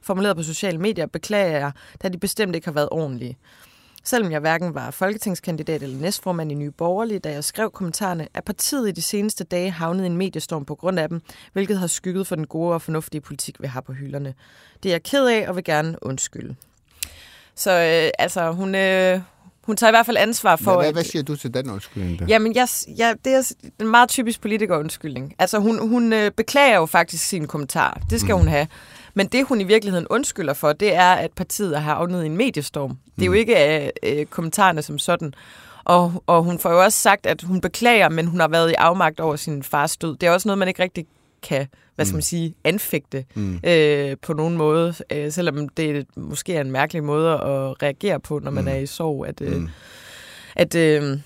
formuleret 0.02 0.36
på 0.36 0.42
sociale 0.42 0.78
medier, 0.78 1.06
beklager 1.06 1.58
jeg, 1.58 1.72
da 2.02 2.08
de 2.08 2.18
bestemt 2.18 2.54
ikke 2.54 2.66
har 2.66 2.72
været 2.72 2.88
ordentlige. 2.90 3.38
Selvom 4.06 4.32
jeg 4.32 4.40
hverken 4.40 4.74
var 4.74 4.90
folketingskandidat 4.90 5.82
eller 5.82 6.00
næstformand 6.00 6.52
i 6.52 6.54
Nye 6.54 6.70
Borgerlige, 6.70 7.18
da 7.18 7.32
jeg 7.32 7.44
skrev 7.44 7.70
kommentarerne, 7.70 8.28
er 8.34 8.40
partiet 8.40 8.88
i 8.88 8.92
de 8.92 9.02
seneste 9.02 9.44
dage 9.44 9.70
havnet 9.70 10.04
i 10.04 10.06
en 10.06 10.16
mediestorm 10.16 10.64
på 10.64 10.74
grund 10.74 10.98
af 10.98 11.08
dem, 11.08 11.20
hvilket 11.52 11.78
har 11.78 11.86
skygget 11.86 12.26
for 12.26 12.36
den 12.36 12.46
gode 12.46 12.74
og 12.74 12.82
fornuftige 12.82 13.20
politik, 13.20 13.62
vi 13.62 13.66
har 13.66 13.80
på 13.80 13.92
hylderne. 13.92 14.34
Det 14.82 14.88
er 14.88 14.92
jeg 14.92 15.02
ked 15.02 15.26
af 15.26 15.48
og 15.48 15.56
vil 15.56 15.64
gerne 15.64 15.96
undskylde. 16.02 16.56
Så 17.56 17.70
øh, 17.70 18.10
altså, 18.18 18.52
hun, 18.52 18.74
øh, 18.74 19.20
hun 19.62 19.76
tager 19.76 19.90
i 19.90 19.92
hvert 19.92 20.06
fald 20.06 20.16
ansvar 20.16 20.56
for... 20.56 20.74
Hvad, 20.74 20.84
hvad, 20.84 20.92
hvad 20.92 21.04
siger 21.04 21.22
du 21.22 21.36
til 21.36 21.54
den 21.54 21.70
undskyldning? 21.70 22.18
Der? 22.18 22.26
Jamen, 22.28 22.54
jeg, 22.54 22.68
jeg, 22.96 23.14
det 23.24 23.34
er 23.34 23.52
en 23.80 23.88
meget 23.88 24.08
typisk 24.08 24.40
politikerundskyldning. 24.40 25.34
Altså, 25.38 25.58
hun, 25.58 25.88
hun 25.88 26.12
øh, 26.12 26.30
beklager 26.30 26.76
jo 26.76 26.86
faktisk 26.86 27.26
sine 27.26 27.46
kommentarer. 27.46 28.00
Det 28.10 28.20
skal 28.20 28.32
mm. 28.34 28.38
hun 28.38 28.48
have. 28.48 28.66
Men 29.14 29.26
det, 29.26 29.46
hun 29.46 29.60
i 29.60 29.64
virkeligheden 29.64 30.06
undskylder 30.10 30.54
for, 30.54 30.72
det 30.72 30.94
er, 30.94 31.12
at 31.12 31.30
partiet 31.32 31.80
har 31.80 31.94
havnet 31.94 32.22
i 32.22 32.26
en 32.26 32.36
mediestorm. 32.36 32.98
Det 33.16 33.22
er 33.22 33.26
jo 33.26 33.32
ikke 33.32 33.84
øh, 33.84 33.90
øh, 34.02 34.26
kommentarerne 34.26 34.82
som 34.82 34.98
sådan. 34.98 35.34
Og, 35.84 36.22
og 36.26 36.42
hun 36.42 36.58
får 36.58 36.70
jo 36.70 36.84
også 36.84 36.98
sagt, 36.98 37.26
at 37.26 37.42
hun 37.42 37.60
beklager, 37.60 38.08
men 38.08 38.26
hun 38.26 38.40
har 38.40 38.48
været 38.48 38.70
i 38.70 38.74
afmagt 38.74 39.20
over 39.20 39.36
sin 39.36 39.62
fars 39.62 39.96
død. 39.96 40.16
Det 40.16 40.26
er 40.26 40.30
også 40.30 40.48
noget, 40.48 40.58
man 40.58 40.68
ikke 40.68 40.82
rigtig 40.82 41.06
kan, 41.44 41.66
hvad 41.94 42.06
skal 42.06 42.14
man 42.16 42.22
sige, 42.22 42.54
anfægte 42.64 43.24
Mm. 43.34 43.60
øh, 43.66 44.16
på 44.22 44.32
nogen 44.32 44.56
måde. 44.56 44.94
Øh, 45.12 45.32
selvom 45.32 45.68
det 45.68 46.06
måske 46.16 46.54
er 46.54 46.60
en 46.60 46.70
mærkelig 46.70 47.04
måde 47.04 47.32
at 47.32 47.82
reagere 47.82 48.20
på, 48.20 48.38
når 48.38 48.50
man 48.50 48.64
Mm. 48.64 48.68
er 48.70 48.74
i 48.74 48.86
sorg. 48.86 49.26
At, 49.26 49.40
øh, 49.40 49.56
Mm. 49.56 49.68
at, 50.56 50.74
øh, 50.74 51.18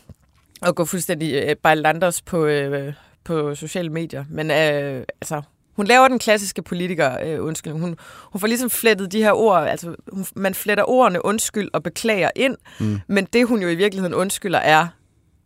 at 0.62 0.74
gå 0.74 0.84
fuldstændig 0.84 1.34
øh, 1.34 1.56
bejlanders 1.62 2.22
på, 2.22 2.44
øh, 2.46 2.92
på 3.24 3.54
sociale 3.54 3.88
medier. 3.90 4.24
Men 4.30 4.50
øh, 4.50 5.04
altså, 5.20 5.42
hun 5.76 5.86
laver 5.86 6.08
den 6.08 6.18
klassiske 6.18 6.62
politiker 6.62 7.16
øh, 7.24 7.44
undskyldning. 7.44 7.84
Hun, 7.84 7.96
hun 8.32 8.40
får 8.40 8.46
ligesom 8.46 8.70
flettet 8.70 9.12
de 9.12 9.22
her 9.22 9.32
ord, 9.32 9.66
altså 9.68 9.94
hun, 10.12 10.26
man 10.36 10.54
fletter 10.54 10.84
ordene 10.84 11.24
undskyld 11.24 11.68
og 11.72 11.82
beklager 11.82 12.30
ind, 12.36 12.56
Mm. 12.80 12.98
men 13.06 13.24
det 13.32 13.46
hun 13.46 13.62
jo 13.62 13.68
i 13.68 13.74
virkeligheden 13.74 14.14
undskylder 14.14 14.58
er, 14.58 14.86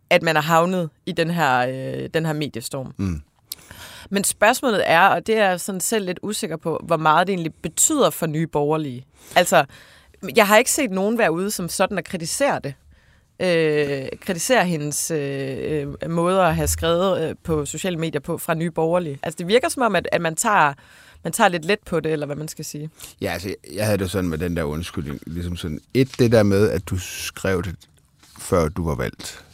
at 0.09 0.21
man 0.23 0.37
er 0.37 0.41
havnet 0.41 0.89
i 1.05 1.11
den 1.11 1.29
her, 1.31 1.59
øh, 1.59 2.09
den 2.13 2.25
her 2.25 2.33
mediestorm. 2.33 2.93
Mm. 2.97 3.21
Men 4.09 4.23
spørgsmålet 4.23 4.83
er, 4.85 5.07
og 5.07 5.27
det 5.27 5.37
er 5.37 5.49
jeg 5.49 5.59
sådan 5.59 5.81
selv 5.81 6.05
lidt 6.05 6.19
usikker 6.21 6.57
på, 6.57 6.81
hvor 6.83 6.97
meget 6.97 7.27
det 7.27 7.33
egentlig 7.33 7.53
betyder 7.53 8.09
for 8.09 8.25
nye 8.25 8.47
borgerlige. 8.47 9.05
Altså, 9.35 9.65
jeg 10.35 10.47
har 10.47 10.57
ikke 10.57 10.71
set 10.71 10.91
nogen 10.91 11.17
være 11.17 11.31
ude 11.31 11.51
som 11.51 11.69
sådan 11.69 11.97
at 11.97 12.05
kritisere 12.05 12.59
det. 12.63 12.73
Øh, 13.39 14.07
kritisere 14.21 14.65
hendes 14.65 15.11
øh, 15.11 15.87
øh 16.01 16.09
måder 16.11 16.43
at 16.43 16.55
have 16.55 16.67
skrevet 16.67 17.29
øh, 17.29 17.35
på 17.43 17.65
sociale 17.65 17.97
medier 17.97 18.21
på 18.21 18.37
fra 18.37 18.53
nye 18.53 18.71
borgerlige. 18.71 19.19
Altså, 19.23 19.37
det 19.37 19.47
virker 19.47 19.69
som 19.69 19.81
om, 19.81 19.95
at, 19.95 20.09
at 20.11 20.21
man, 20.21 20.35
tager, 20.35 20.73
man 21.23 21.33
tager 21.33 21.47
lidt 21.47 21.65
let 21.65 21.79
på 21.85 21.99
det, 21.99 22.11
eller 22.11 22.25
hvad 22.25 22.35
man 22.35 22.47
skal 22.47 22.65
sige. 22.65 22.89
Ja, 23.21 23.31
altså, 23.31 23.55
jeg 23.73 23.85
havde 23.85 23.97
det 23.97 24.11
sådan 24.11 24.29
med 24.29 24.37
den 24.37 24.57
der 24.57 24.63
undskyldning. 24.63 25.19
Ligesom 25.27 25.55
sådan, 25.55 25.79
et, 25.93 26.19
det 26.19 26.31
der 26.31 26.43
med, 26.43 26.69
at 26.69 26.89
du 26.89 26.97
skrev 26.97 27.63
det, 27.63 27.75
før 28.39 28.69
du 28.69 28.85
var 28.85 28.95
valgt. 28.95 29.45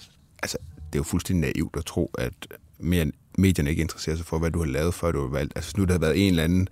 Altså, 0.43 0.57
det 0.75 0.95
er 0.95 0.99
jo 0.99 1.03
fuldstændig 1.03 1.53
naivt 1.55 1.75
at 1.77 1.85
tro, 1.85 2.11
at 2.17 2.33
mere, 2.79 3.11
medierne 3.39 3.69
ikke 3.69 3.81
interesserer 3.81 4.15
sig 4.15 4.25
for, 4.25 4.39
hvad 4.39 4.51
du 4.51 4.59
har 4.59 4.65
lavet, 4.65 4.93
før 4.93 5.11
du 5.11 5.21
var 5.21 5.27
valgt. 5.29 5.53
Altså, 5.55 5.73
nu 5.77 5.83
der 5.85 5.91
har 5.91 5.99
været 5.99 6.27
en 6.27 6.29
eller 6.29 6.43
anden 6.43 6.67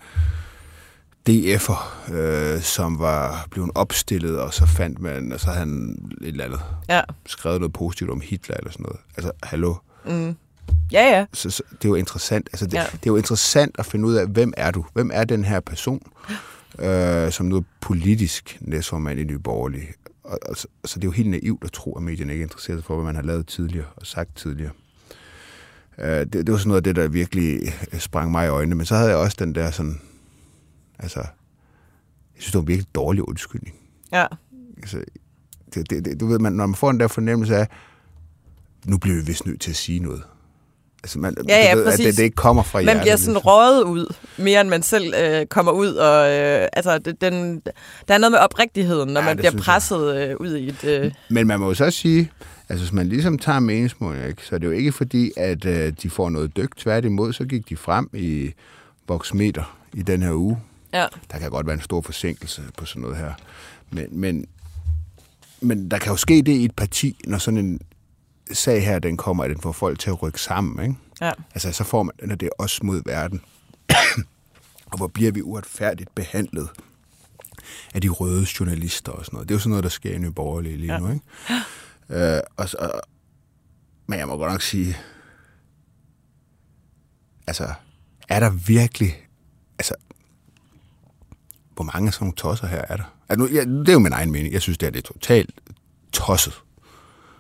DF'er, 1.30 2.12
øh, 2.14 2.62
som 2.62 3.00
var 3.00 3.48
blevet 3.52 3.72
opstillet, 3.76 4.40
og 4.40 4.54
så 4.54 4.66
fandt 4.66 5.00
man, 5.02 5.32
og 5.34 5.40
så 5.40 5.46
havde 5.48 5.60
han 5.60 5.98
et 6.22 6.28
eller 6.28 6.46
andet 6.46 6.60
Ja. 6.90 7.02
skrevet 7.26 7.60
noget 7.60 7.74
positivt 7.74 8.10
om 8.10 8.22
Hitler 8.22 8.56
eller 8.58 8.72
sådan 8.72 8.84
noget. 8.84 9.00
Altså, 9.18 9.32
hallo? 9.44 9.76
Mm. 10.06 10.36
Ja, 10.92 11.18
ja. 11.18 11.26
Så, 11.34 11.50
så, 11.50 11.64
det 11.72 11.86
er 11.86 11.90
jo 11.90 11.96
interessant. 11.96 12.50
Altså, 12.52 12.66
det, 12.66 12.74
Ja. 12.74 12.80
ja. 12.82 12.86
det 12.92 12.94
er 12.94 13.00
jo 13.12 13.16
interessant 13.18 13.76
at 13.80 13.86
finde 13.86 14.06
ud 14.08 14.14
af, 14.16 14.28
hvem 14.28 14.54
er 14.58 14.72
du? 14.72 14.86
Hvem 14.94 15.12
er 15.14 15.24
den 15.24 15.46
her 15.46 15.60
person, 15.60 16.02
øh, 16.80 17.32
som 17.32 17.46
nu 17.46 17.58
er 17.58 17.62
politisk 17.82 18.58
næstformand 18.62 19.20
i 19.20 19.24
Nye 19.24 19.40
Borgerlige? 19.40 19.88
Og, 20.24 20.40
og, 20.50 20.56
så, 20.58 20.68
så 20.86 20.96
det 21.00 21.04
er 21.04 21.08
jo 21.08 21.12
helt 21.12 21.30
naivt 21.30 21.64
at 21.64 21.72
tro, 21.72 21.94
at 21.98 22.04
medierne 22.04 22.34
ikke 22.34 22.42
er 22.44 22.46
interesseret 22.46 22.84
for, 22.84 22.96
hvad 22.96 23.06
man 23.06 23.16
har 23.16 23.22
lavet 23.22 23.48
tidligere 23.48 23.86
og 23.96 24.06
sagt 24.08 24.36
tidligere. 24.36 24.72
Øh, 26.00 26.20
det, 26.20 26.34
det 26.34 26.52
var 26.52 26.58
sådan 26.58 26.68
noget 26.68 26.80
af 26.80 26.84
det, 26.84 26.96
der 26.96 27.08
virkelig 27.08 27.60
øh, 27.94 28.00
sprang 28.00 28.32
mig 28.32 28.46
i 28.46 28.50
øjnene. 28.50 28.76
Men 28.76 28.86
så 28.86 28.96
havde 28.96 29.10
jeg 29.10 29.18
også 29.18 29.38
den 29.40 29.56
der 29.56 29.72
sådan... 29.72 30.02
Altså, 31.00 31.20
jeg 31.20 31.28
synes, 32.44 32.52
det 32.52 32.56
var 32.56 32.62
en 32.62 32.68
virkelig 32.68 32.96
dårlig 32.96 33.28
undskyldning. 33.30 33.76
Ja. 34.12 34.26
Altså, 34.78 34.98
det, 35.74 35.90
det, 35.90 36.06
det, 36.06 36.20
du 36.20 36.28
ved, 36.28 36.40
man, 36.40 36.54
når 36.54 36.66
man 36.66 36.76
får 36.76 36.92
den 36.92 37.00
der 37.00 37.08
fornemmelse 37.08 37.56
af, 37.56 37.68
nu 38.86 38.98
bliver 38.98 39.16
vi 39.18 39.26
vist 39.26 39.46
nødt 39.46 39.62
til 39.62 39.70
at 39.70 39.76
sige 39.76 40.00
noget. 40.00 40.22
Altså, 41.04 41.20
man, 41.20 41.36
Ja, 41.50 41.58
ja, 41.64 41.76
ved, 41.76 41.86
at 41.86 41.98
det, 41.98 42.18
det 42.18 42.24
ikke 42.24 42.36
kommer 42.36 42.64
fra 42.64 42.78
Man 42.80 42.86
hjertet. 42.86 43.02
bliver 43.02 43.16
sådan 43.16 43.34
ligesom. 43.34 43.48
røget 43.48 43.84
ud, 43.84 44.14
mere 44.38 44.62
end 44.62 44.70
man 44.70 44.84
selv 44.84 45.14
øh, 45.24 45.46
kommer 45.46 45.72
ud. 45.72 45.88
Og, 45.94 46.30
øh, 46.32 46.68
altså, 46.74 46.98
det, 46.98 47.22
den, 47.22 47.62
der 48.08 48.14
er 48.14 48.18
noget 48.18 48.32
med 48.32 48.40
oprigtigheden, 48.40 49.10
når 49.14 49.22
Ja, 49.22 49.26
man 49.28 49.38
bliver 49.38 49.52
jeg. 49.52 49.60
presset 49.62 50.16
øh, 50.30 50.36
ud 50.40 50.56
i 50.56 50.68
et... 50.68 50.84
Øh, 50.84 51.12
Men 51.30 51.48
man 51.48 51.60
må 51.60 51.68
jo 51.68 51.74
så 51.74 51.92
sige, 51.92 52.32
altså 52.70 52.86
hvis 52.86 52.94
man 52.94 53.10
ligesom 53.10 53.38
tager 53.38 53.60
meningsmålinger, 53.60 54.28
ikke, 54.28 54.46
så 54.46 54.56
er 54.56 54.60
det 54.60 54.68
jo 54.68 54.72
ikke 54.72 54.92
fordi, 54.92 55.32
at 55.38 55.66
øh, 55.66 55.94
de 56.02 56.10
får 56.10 56.30
noget 56.30 56.58
dyk. 56.58 56.76
Tværtimod, 56.78 57.34
så 57.34 57.46
gik 57.46 57.70
de 57.70 57.78
frem 57.78 58.10
i 58.14 58.54
voksmeter 59.08 59.78
i 59.94 60.02
den 60.02 60.22
her 60.22 60.34
uge. 60.34 60.60
ja. 60.94 61.06
Der 61.32 61.40
kan 61.40 61.52
godt 61.52 61.66
være 61.66 61.74
en 61.76 61.82
stor 61.82 62.02
forsinkelse 62.02 62.64
på 62.78 62.86
sådan 62.86 63.02
noget 63.02 63.18
her. 63.18 63.34
Men, 63.90 64.06
men, 64.12 64.46
men 65.62 65.92
der 65.92 65.98
kan 65.98 66.12
jo 66.12 66.18
ske 66.18 66.42
det 66.42 66.52
i 66.52 66.66
et 66.66 66.76
parti, 66.76 67.18
når 67.28 67.38
sådan 67.38 67.58
en 67.58 67.82
sag 68.52 68.86
her, 68.86 69.00
den 69.00 69.18
kommer, 69.18 69.44
at 69.44 69.50
den 69.50 69.62
får 69.62 69.72
folk 69.72 70.00
til 70.00 70.10
at 70.10 70.24
rykke 70.24 70.42
sammen, 70.42 70.86
ikke? 70.86 70.96
Ja. 71.22 71.32
Altså, 71.54 71.72
så 71.72 71.84
får 71.84 72.04
man, 72.04 72.14
når 72.24 72.36
det 72.36 72.46
er 72.46 72.64
os 72.64 72.84
mod 72.84 73.02
verden. 73.06 73.42
og 74.92 74.98
hvor 74.98 75.08
bliver 75.08 75.32
vi 75.32 75.42
uretfærdigt 75.42 76.16
behandlet 76.16 76.70
af 77.94 78.02
de 78.02 78.10
røde 78.10 78.46
journalister 78.60 79.12
og 79.12 79.26
sådan 79.26 79.36
noget. 79.36 79.50
Det 79.50 79.54
er 79.54 79.56
jo 79.56 79.60
sådan 79.60 79.70
noget, 79.70 79.84
der 79.84 79.90
sker 79.90 80.14
i 80.14 80.18
Nye 80.18 80.32
Borgerlige 80.32 80.78
lige 80.78 80.94
ja. 80.94 81.00
nu, 81.00 81.08
ikke? 81.08 81.26
Øh, 82.10 82.40
og, 82.58 82.70
så- 82.70 83.00
men 84.08 84.20
jeg 84.20 84.28
må 84.28 84.38
godt 84.38 84.52
nok 84.52 84.62
sige, 84.62 84.98
altså, 87.48 87.68
er 88.30 88.40
der 88.40 88.50
virkelig, 88.68 89.28
altså, 89.80 89.94
hvor 91.76 91.84
mange 91.84 92.12
sådan 92.12 92.24
nogle 92.26 92.36
tosser 92.36 92.68
her 92.68 92.82
er 92.90 92.96
der? 92.98 93.14
Altså, 93.30 93.46
nu, 93.46 93.52
ja, 93.54 93.62
det 93.66 93.90
er 93.90 93.94
jo 93.94 94.00
min 94.00 94.14
egen 94.14 94.32
mening. 94.32 94.54
Jeg 94.54 94.62
synes, 94.62 94.78
det 94.78 94.88
er, 94.88 94.92
det 94.92 95.00
er 95.00 95.14
totalt 95.14 95.50
tosset. 96.12 96.54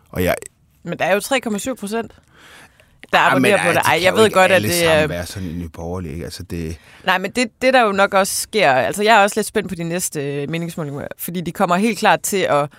Og 0.09 0.23
jeg, 0.23 0.35
Men 0.83 0.99
der 0.99 1.05
er 1.05 1.13
jo 1.13 1.19
3,7 1.19 1.73
procent, 1.79 2.11
der 3.13 3.19
abonnerer 3.19 3.63
på 3.63 3.67
det. 3.67 3.75
de 3.75 3.79
Ej, 3.89 3.99
jeg 4.03 4.13
ved 4.13 4.31
godt, 4.31 4.51
at 4.51 4.61
det 4.61 4.85
er... 4.85 5.07
være 5.07 5.25
sådan 5.25 5.49
en 5.49 5.59
nyborgerlig, 5.59 6.11
ikke? 6.11 6.25
Altså, 6.25 6.43
det, 6.43 6.77
Nej, 7.05 7.17
men 7.17 7.31
det, 7.31 7.61
det 7.61 7.73
der 7.73 7.81
jo 7.81 7.91
nok 7.91 8.13
også 8.13 8.35
sker, 8.41 8.71
altså 8.71 9.03
jeg 9.03 9.15
er 9.17 9.21
også 9.23 9.39
lidt 9.39 9.47
spændt 9.47 9.69
på 9.69 9.75
de 9.75 9.83
næste 9.83 10.41
øh, 10.41 10.49
meningsmålinger, 10.49 11.07
fordi 11.17 11.41
de 11.41 11.51
kommer 11.51 11.75
helt 11.75 11.99
klart 11.99 12.21
til 12.21 12.37
at, 12.37 12.69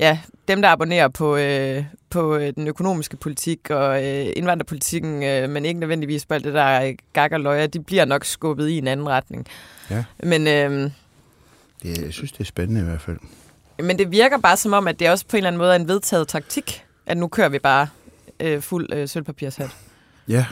ja, 0.00 0.18
dem 0.48 0.62
der 0.62 0.68
abonnerer 0.68 1.08
på, 1.08 1.36
øh, 1.36 1.84
på 2.10 2.36
øh, 2.36 2.52
den 2.56 2.68
økonomiske 2.68 3.16
politik 3.16 3.70
og 3.70 4.04
øh, 4.04 4.26
indvandrerpolitikken, 4.36 5.22
øh, 5.22 5.50
men 5.50 5.64
ikke 5.64 5.80
nødvendigvis 5.80 6.26
på 6.26 6.34
alt 6.34 6.44
det 6.44 6.54
der 6.54 6.62
er 6.62 6.92
gag 7.12 7.32
og 7.32 7.40
løjer, 7.40 7.66
de 7.66 7.82
bliver 7.82 8.04
nok 8.04 8.24
skubbet 8.24 8.68
i 8.68 8.78
en 8.78 8.88
anden 8.88 9.08
retning. 9.08 9.46
Ja. 9.90 10.04
Men, 10.22 10.46
øh, 10.46 10.90
det, 11.82 12.02
jeg 12.02 12.12
synes, 12.12 12.32
det 12.32 12.40
er 12.40 12.44
spændende 12.44 12.80
i 12.80 12.84
hvert 12.84 13.00
fald. 13.00 13.18
men 13.82 13.98
det 13.98 14.10
virker 14.10 14.38
bare 14.38 14.56
som 14.56 14.72
om, 14.72 14.88
at 14.88 14.98
det 14.98 15.10
også 15.10 15.26
på 15.26 15.36
en 15.36 15.38
eller 15.38 15.48
anden 15.48 15.58
måde 15.58 15.70
er 15.70 15.76
en 15.76 15.88
vedtaget 15.88 16.28
taktik, 16.28 16.84
at 17.06 17.16
nu 17.16 17.28
kører 17.28 17.48
vi 17.48 17.58
bare 17.58 17.88
øh, 18.40 18.62
fuld 18.62 18.92
øh, 18.92 19.08
sølvpapirshat. 19.08 19.70
Ja, 20.28 20.46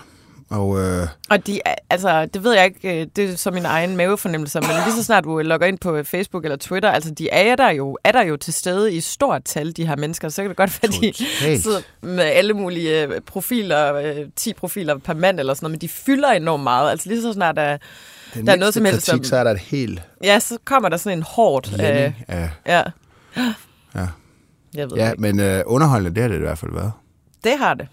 og 0.51 0.81
øh, 0.81 1.07
Og 1.31 1.47
de, 1.47 1.61
altså, 1.91 2.27
det 2.27 2.45
ved 2.45 2.55
jeg 2.55 2.65
ikke, 2.65 3.01
øh, 3.01 3.07
det 3.17 3.31
er 3.31 3.37
så 3.37 3.51
min 3.51 3.65
egen 3.65 3.97
mavefornemmelse, 3.97 4.61
men 4.61 4.71
lige 4.87 4.97
så 4.97 5.03
snart 5.05 5.25
du 5.25 5.39
logger 5.39 5.67
ind 5.67 5.79
på 5.79 5.95
øh, 5.97 6.05
Facebook 6.05 6.45
eller 6.45 6.57
Twitter, 6.57 6.91
altså 6.91 7.11
de 7.11 7.29
er 7.31 7.57
der 7.57 7.71
jo, 7.71 7.99
er 8.05 8.13
der 8.13 8.23
jo 8.25 8.37
til 8.37 8.53
stede 8.55 8.93
i 8.95 9.01
stort 9.01 9.45
tal, 9.45 9.73
de 9.77 9.87
her 9.87 9.97
mennesker, 9.97 10.29
så 10.29 10.43
kan 10.43 10.49
det 10.49 10.57
godt 10.57 10.83
være, 10.83 10.93
de 11.57 11.61
sidder 11.63 11.81
med 12.03 12.25
alle 12.25 12.55
mulige 12.55 13.03
øh, 13.07 13.21
profiler, 13.21 13.95
øh, 13.95 14.17
10 14.37 14.53
profiler 14.55 14.99
per 14.99 15.15
mand 15.15 15.41
eller 15.41 15.55
sådan 15.55 15.65
noget, 15.65 15.73
men 15.73 15.81
de 15.81 15.89
fylder 15.89 16.31
enormt 16.31 16.63
meget. 16.63 16.91
Altså 16.91 17.09
lige 17.09 17.23
så 17.23 17.33
snart 17.33 17.57
der, 17.57 17.77
den 18.35 18.47
der 18.47 18.53
er 18.53 18.57
noget 18.57 18.75
som 18.75 18.85
helst, 18.85 19.07
kritik, 19.07 19.25
som- 19.25 19.25
så 19.25 19.37
er 19.37 19.45
der 19.45 19.51
et 19.51 19.59
helt 19.59 20.03
ja, 20.25 20.39
så 20.41 20.59
kommer 20.65 20.89
der 20.89 20.97
sådan 20.97 21.19
en 21.19 21.23
hårdt, 21.29 21.73
øh, 21.73 21.81
af... 21.81 22.13
ja. 22.29 22.83
Ja. 23.95 24.07
Jeg 24.75 24.91
ved 24.91 24.97
Ja, 24.97 25.05
ja. 25.05 25.11
ikke. 25.11 25.23
men 25.23 25.41
øh, 25.41 25.63
underholdende, 25.67 26.15
det 26.15 26.23
har 26.23 26.29
det 26.29 26.37
i 26.37 26.41
hvert 26.41 26.59
fald 26.59 26.73
været. 26.73 26.93
Det 27.45 27.53
har 27.59 27.75
det. 27.75 27.89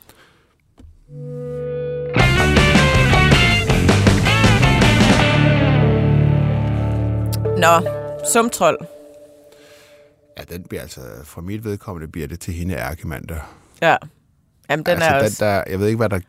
Nå, 7.61 7.81
sumtrol. 8.33 8.77
Ja, 10.37 10.43
den 10.43 10.63
bliver 10.63 10.81
altså, 10.81 11.01
fra 11.23 11.41
mit 11.41 11.63
vedkommende, 11.63 12.07
bliver 12.07 12.27
det 12.27 12.39
til 12.39 12.53
hende 12.53 12.73
ærkemand 12.75 13.27
der. 13.27 13.55
Ja. 13.81 13.97
Jamen, 14.69 14.85
den 14.85 14.93
altså, 14.93 15.09
er 15.09 15.17
den, 15.17 15.25
også... 15.25 15.45
der, 15.45 15.63
jeg 15.67 15.79
ved 15.79 15.87
ikke, 15.87 15.97
hvad 15.97 16.09
der... 16.09 16.19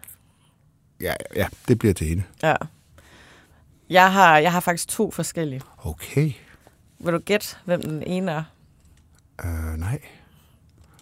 Ja, 1.01 1.15
ja, 1.37 1.49
det 1.69 1.79
bliver 1.79 1.95
til 1.95 2.07
hende. 2.07 2.23
Ja. 2.43 2.55
Jeg 3.91 4.13
har, 4.13 4.39
jeg 4.39 4.53
har 4.53 4.61
faktisk 4.61 4.89
to 4.89 5.11
forskellige. 5.11 5.61
Okay. 5.79 6.33
Vil 6.99 7.13
du 7.13 7.19
gætte, 7.19 7.57
hvem 7.65 7.83
den 7.83 8.03
ene 8.03 8.33
er? 8.33 8.45
Øh, 9.45 9.79
nej. 9.79 10.01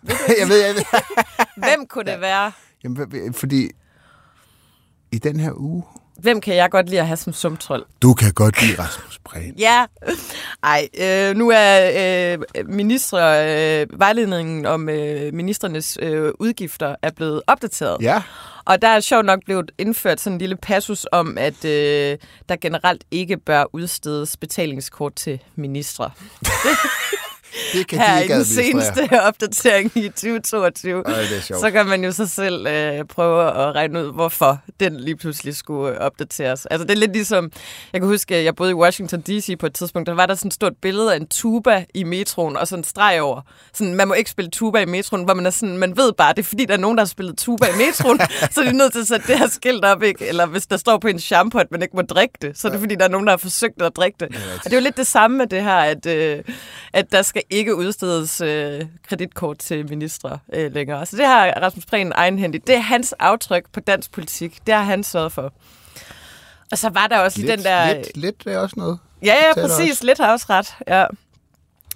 jeg 0.40 0.48
ved, 0.48 0.66
jeg 0.66 0.74
ved. 0.74 0.84
Hvem 1.66 1.86
kunne 1.86 2.12
det 2.12 2.20
være? 2.20 2.52
Jamen, 2.84 3.34
fordi 3.34 3.70
i 5.12 5.18
den 5.18 5.40
her 5.40 5.52
uge, 5.54 5.84
Hvem 6.22 6.40
kan 6.40 6.56
jeg 6.56 6.70
godt 6.70 6.88
lide 6.88 7.00
at 7.00 7.06
have 7.06 7.16
som 7.16 7.32
sumtrol? 7.32 7.84
du 8.02 8.14
kan 8.14 8.32
godt 8.32 8.62
lide 8.62 8.82
Rasmus 8.82 9.18
Prehn. 9.24 9.54
Ja. 9.58 9.86
Ej, 10.62 10.88
øh, 11.00 11.36
nu 11.36 11.50
er 11.54 11.90
øh, 12.32 12.38
ministre, 12.68 13.20
øh, 13.80 13.86
vejledningen 14.00 14.66
om 14.66 14.88
øh, 14.88 15.34
ministernes 15.34 15.98
øh, 16.02 16.32
udgifter 16.38 16.96
er 17.02 17.10
blevet 17.10 17.42
opdateret. 17.46 17.96
Ja, 18.02 18.22
Og 18.64 18.82
der 18.82 18.88
er 18.88 19.00
sjovt 19.00 19.24
nok 19.26 19.40
blevet 19.44 19.70
indført 19.78 20.20
sådan 20.20 20.34
en 20.34 20.38
lille 20.38 20.56
passus 20.56 21.06
om, 21.12 21.38
at 21.38 21.64
øh, 21.64 22.18
der 22.48 22.56
generelt 22.60 23.04
ikke 23.10 23.36
bør 23.36 23.64
udstedes 23.72 24.36
betalingskort 24.36 25.14
til 25.14 25.38
ministre. 25.56 26.10
det 27.72 27.86
kan 27.86 27.98
Her 27.98 28.12
de 28.14 28.18
i 28.18 28.22
ikke 28.22 28.34
den 28.34 28.40
administrere. 28.40 28.64
seneste 28.64 29.20
opdatering 29.28 29.92
i 29.96 30.08
2022. 30.08 31.02
Ej, 31.06 31.12
det 31.20 31.36
er 31.36 31.40
sjovt. 31.40 31.60
Så 31.60 31.70
kan 31.70 31.86
man 31.86 32.04
jo 32.04 32.12
så 32.12 32.26
selv 32.26 32.66
øh, 32.66 33.04
prøve 33.04 33.48
at 33.48 33.74
regne 33.74 34.06
ud, 34.06 34.12
hvorfor 34.12 34.58
den 34.80 35.00
lige 35.00 35.16
pludselig 35.16 35.56
skulle 35.56 35.94
øh, 35.94 36.00
opdateres. 36.00 36.66
Altså 36.66 36.84
det 36.86 36.92
er 36.92 36.96
lidt 36.98 37.12
ligesom, 37.12 37.52
jeg 37.92 38.00
kan 38.00 38.08
huske, 38.08 38.36
at 38.36 38.44
jeg 38.44 38.56
boede 38.56 38.70
i 38.70 38.74
Washington 38.74 39.20
D.C. 39.20 39.58
på 39.58 39.66
et 39.66 39.74
tidspunkt, 39.74 40.06
der 40.06 40.14
var 40.14 40.26
der 40.26 40.34
sådan 40.34 40.48
et 40.48 40.54
stort 40.54 40.72
billede 40.82 41.12
af 41.12 41.16
en 41.16 41.26
tuba 41.26 41.84
i 41.94 42.04
metroen, 42.04 42.56
og 42.56 42.68
sådan 42.68 42.80
en 42.80 42.84
streg 42.84 43.20
over. 43.20 43.40
Sådan, 43.74 43.94
man 43.94 44.08
må 44.08 44.14
ikke 44.14 44.30
spille 44.30 44.50
tuba 44.50 44.78
i 44.78 44.84
metroen, 44.86 45.24
hvor 45.24 45.34
man 45.34 45.46
er 45.46 45.50
sådan, 45.50 45.78
man 45.78 45.96
ved 45.96 46.12
bare, 46.12 46.32
det 46.32 46.38
er 46.38 46.42
fordi, 46.48 46.64
der 46.64 46.74
er 46.74 46.78
nogen, 46.78 46.96
der 46.98 47.02
har 47.02 47.08
spillet 47.08 47.38
tuba 47.38 47.66
i 47.66 47.76
metroen, 47.86 48.20
så 48.52 48.60
er 48.60 48.64
de 48.64 48.72
nødt 48.76 48.92
til 48.92 49.00
at 49.00 49.06
sætte 49.06 49.26
det 49.26 49.38
her 49.38 49.48
skilt 49.48 49.84
op, 49.84 50.02
ikke? 50.02 50.26
Eller 50.26 50.46
hvis 50.46 50.66
der 50.66 50.76
står 50.76 50.98
på 50.98 51.08
en 51.08 51.20
shampoo, 51.20 51.60
at 51.60 51.66
man 51.70 51.82
ikke 51.82 51.96
må 51.96 52.02
drikke 52.02 52.34
det, 52.42 52.58
så 52.58 52.68
er 52.68 52.72
det 52.72 52.80
fordi, 52.80 52.94
der 52.94 53.04
er 53.04 53.08
nogen, 53.08 53.26
der 53.26 53.32
har 53.32 53.36
forsøgt 53.38 53.82
at 53.82 53.96
drikke 53.96 54.16
det. 54.20 54.28
Og 54.58 54.64
det 54.64 54.72
er 54.72 54.76
jo 54.76 54.82
lidt 54.82 54.96
det 54.96 55.06
samme 55.06 55.36
med 55.38 55.46
det 55.46 55.62
her, 55.62 55.76
at, 55.76 56.06
øh, 56.06 56.38
at 56.92 57.12
der 57.12 57.22
skal 57.22 57.42
ikke 57.50 57.59
udstedes 57.68 58.40
øh, 58.40 58.82
kreditkort 59.08 59.58
til 59.58 59.88
ministre 59.88 60.38
øh, 60.52 60.74
længere. 60.74 61.06
Så 61.06 61.16
det 61.16 61.26
har 61.26 61.60
Rasmus 61.62 61.86
Prehn 61.86 62.12
egenhændigt. 62.14 62.66
Det 62.66 62.74
er 62.74 62.80
hans 62.80 63.12
aftryk 63.18 63.64
på 63.72 63.80
dansk 63.80 64.12
politik. 64.12 64.58
Det 64.66 64.74
har 64.74 64.82
han 64.82 65.04
sørget 65.04 65.32
for. 65.32 65.52
Og 66.72 66.78
så 66.78 66.88
var 66.88 67.06
der 67.06 67.18
også 67.18 67.38
lidt, 67.38 67.50
den 67.50 67.62
der... 67.64 67.94
Lidt, 67.94 68.16
lidt 68.16 68.46
er 68.46 68.58
også 68.58 68.74
noget. 68.78 68.98
Ja, 69.24 69.34
ja, 69.34 69.54
præcis. 69.54 69.90
også. 69.90 70.06
Lidt 70.06 70.18
har 70.18 70.32
også 70.32 70.46
ret. 70.50 70.74
Ja. 70.88 71.06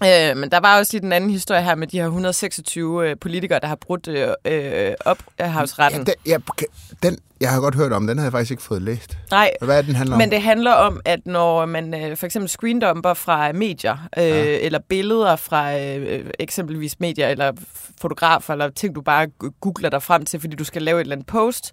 Øh, 0.03 0.37
men 0.37 0.51
der 0.51 0.61
var 0.61 0.79
også 0.79 0.93
lige 0.93 1.03
den 1.03 1.13
anden 1.13 1.31
historie 1.31 1.63
her 1.63 1.75
med 1.75 1.87
de 1.87 1.99
her 1.99 2.05
126 2.05 3.09
øh, 3.09 3.17
politikere, 3.21 3.61
der 3.61 3.67
har 3.67 3.75
brudt 3.77 4.09
øh, 4.09 4.29
øh, 4.45 4.95
op 5.05 5.19
af 5.39 5.53
havsretten. 5.53 6.07
Ja, 6.27 6.35
den, 6.35 6.41
ja, 6.61 6.67
den, 7.03 7.19
jeg 7.41 7.51
har 7.51 7.61
godt 7.61 7.75
hørt 7.75 7.93
om, 7.93 8.07
den 8.07 8.19
havde 8.19 8.27
jeg 8.27 8.33
faktisk 8.33 8.51
ikke 8.51 8.63
fået 8.63 8.83
læst. 8.83 9.19
Nej, 9.31 9.51
Hvad 9.61 9.79
er 9.79 9.83
den 9.83 9.95
handler 9.95 10.15
om? 10.15 10.19
Men 10.19 10.31
det 10.31 10.43
handler 10.43 10.73
om, 10.73 11.01
at 11.05 11.27
når 11.27 11.67
man 11.67 11.95
øh, 11.95 12.17
for 12.17 12.27
eksempel 12.27 12.49
screendumper 12.49 13.15
fra 13.15 13.53
medier, 13.53 14.09
øh, 14.19 14.25
ja. 14.25 14.59
eller 14.59 14.79
billeder 14.89 15.37
fra 15.37 15.79
øh, 15.79 16.25
eksempelvis 16.39 17.01
medier, 17.01 17.29
eller 17.29 17.53
fotografer, 18.01 18.53
eller 18.53 18.69
ting, 18.69 18.95
du 18.95 19.01
bare 19.01 19.27
googler 19.61 19.91
dig 19.91 20.03
frem 20.03 20.25
til, 20.25 20.41
fordi 20.41 20.57
du 20.57 20.65
skal 20.65 20.83
lave 20.83 20.97
et 20.97 21.01
eller 21.01 21.17
andet 21.17 21.27
post, 21.27 21.73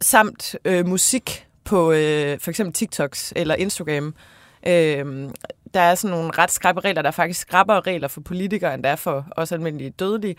samt 0.00 0.56
øh, 0.64 0.86
musik 0.86 1.46
på 1.64 1.92
øh, 1.92 2.40
for 2.40 2.50
eksempel 2.50 2.72
TikToks 2.72 3.32
eller 3.36 3.54
Instagram, 3.54 4.06
øh, 4.06 4.12
der 5.74 5.80
er 5.80 5.94
sådan 5.94 6.16
nogle 6.16 6.30
ret 6.38 6.50
skrappe 6.50 6.80
regler, 6.80 7.02
der 7.02 7.08
er 7.08 7.12
faktisk 7.12 7.40
skrappere 7.40 7.80
regler 7.80 8.08
for 8.08 8.20
politikere, 8.20 8.74
end 8.74 8.82
der 8.82 8.90
er 8.90 8.96
for 8.96 9.26
os 9.36 9.52
almindelige 9.52 9.90
dødelige, 9.90 10.36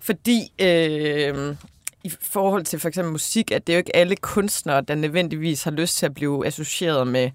fordi... 0.00 0.52
Øh, 0.58 1.56
i 2.04 2.12
forhold 2.20 2.64
til 2.64 2.80
for 2.80 2.88
eksempel 2.88 3.12
musik, 3.12 3.50
at 3.50 3.66
det 3.66 3.72
er 3.72 3.76
jo 3.76 3.78
ikke 3.78 3.96
alle 3.96 4.16
kunstnere, 4.16 4.80
der 4.80 4.94
nødvendigvis 4.94 5.64
har 5.64 5.70
lyst 5.70 5.96
til 5.96 6.06
at 6.06 6.14
blive 6.14 6.46
associeret 6.46 7.06
med 7.06 7.30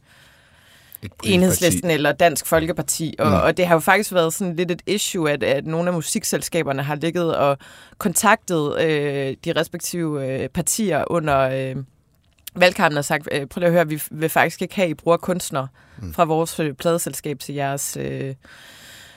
Enhedslisten 1.24 1.82
parti. 1.82 1.94
eller 1.94 2.12
Dansk 2.12 2.46
Folkeparti. 2.46 3.16
Og, 3.20 3.28
mm. 3.28 3.34
og 3.34 3.58
det 3.58 3.68
har 3.68 3.76
jo 3.76 3.80
faktisk 3.80 4.14
været 4.14 4.34
sådan 4.34 4.56
lidt 4.56 4.72
et 4.72 4.82
issue, 4.86 5.32
at, 5.32 5.44
at 5.44 5.66
nogle 5.66 5.88
af 5.88 5.94
musikselskaberne 5.94 6.84
har 6.84 6.96
ligget 6.96 7.36
og 7.36 7.58
kontaktet 7.98 8.82
øh, 8.82 9.36
de 9.46 9.54
respektive 9.60 10.28
øh, 10.28 10.50
partier 10.50 11.04
under 11.08 11.40
øh, 11.40 11.76
valgkampen 12.56 12.98
og 12.98 13.06
sagt, 13.06 13.28
øh, 13.32 13.48
prøv 13.48 13.60
lige 13.60 13.68
at 13.68 13.74
høre, 13.74 13.88
vi 13.88 14.02
vil 14.12 14.30
faktisk 14.30 14.62
ikke 14.62 14.76
have, 14.76 14.86
at 14.86 14.92
I 14.92 14.94
bruger 14.94 15.18
kunstnere 15.18 15.68
mm. 16.02 16.14
fra 16.14 16.24
vores 16.24 16.60
øh, 16.60 16.74
pladeselskab 16.74 17.40
til 17.40 17.56
jeres... 17.56 17.98
Øh, 18.00 18.36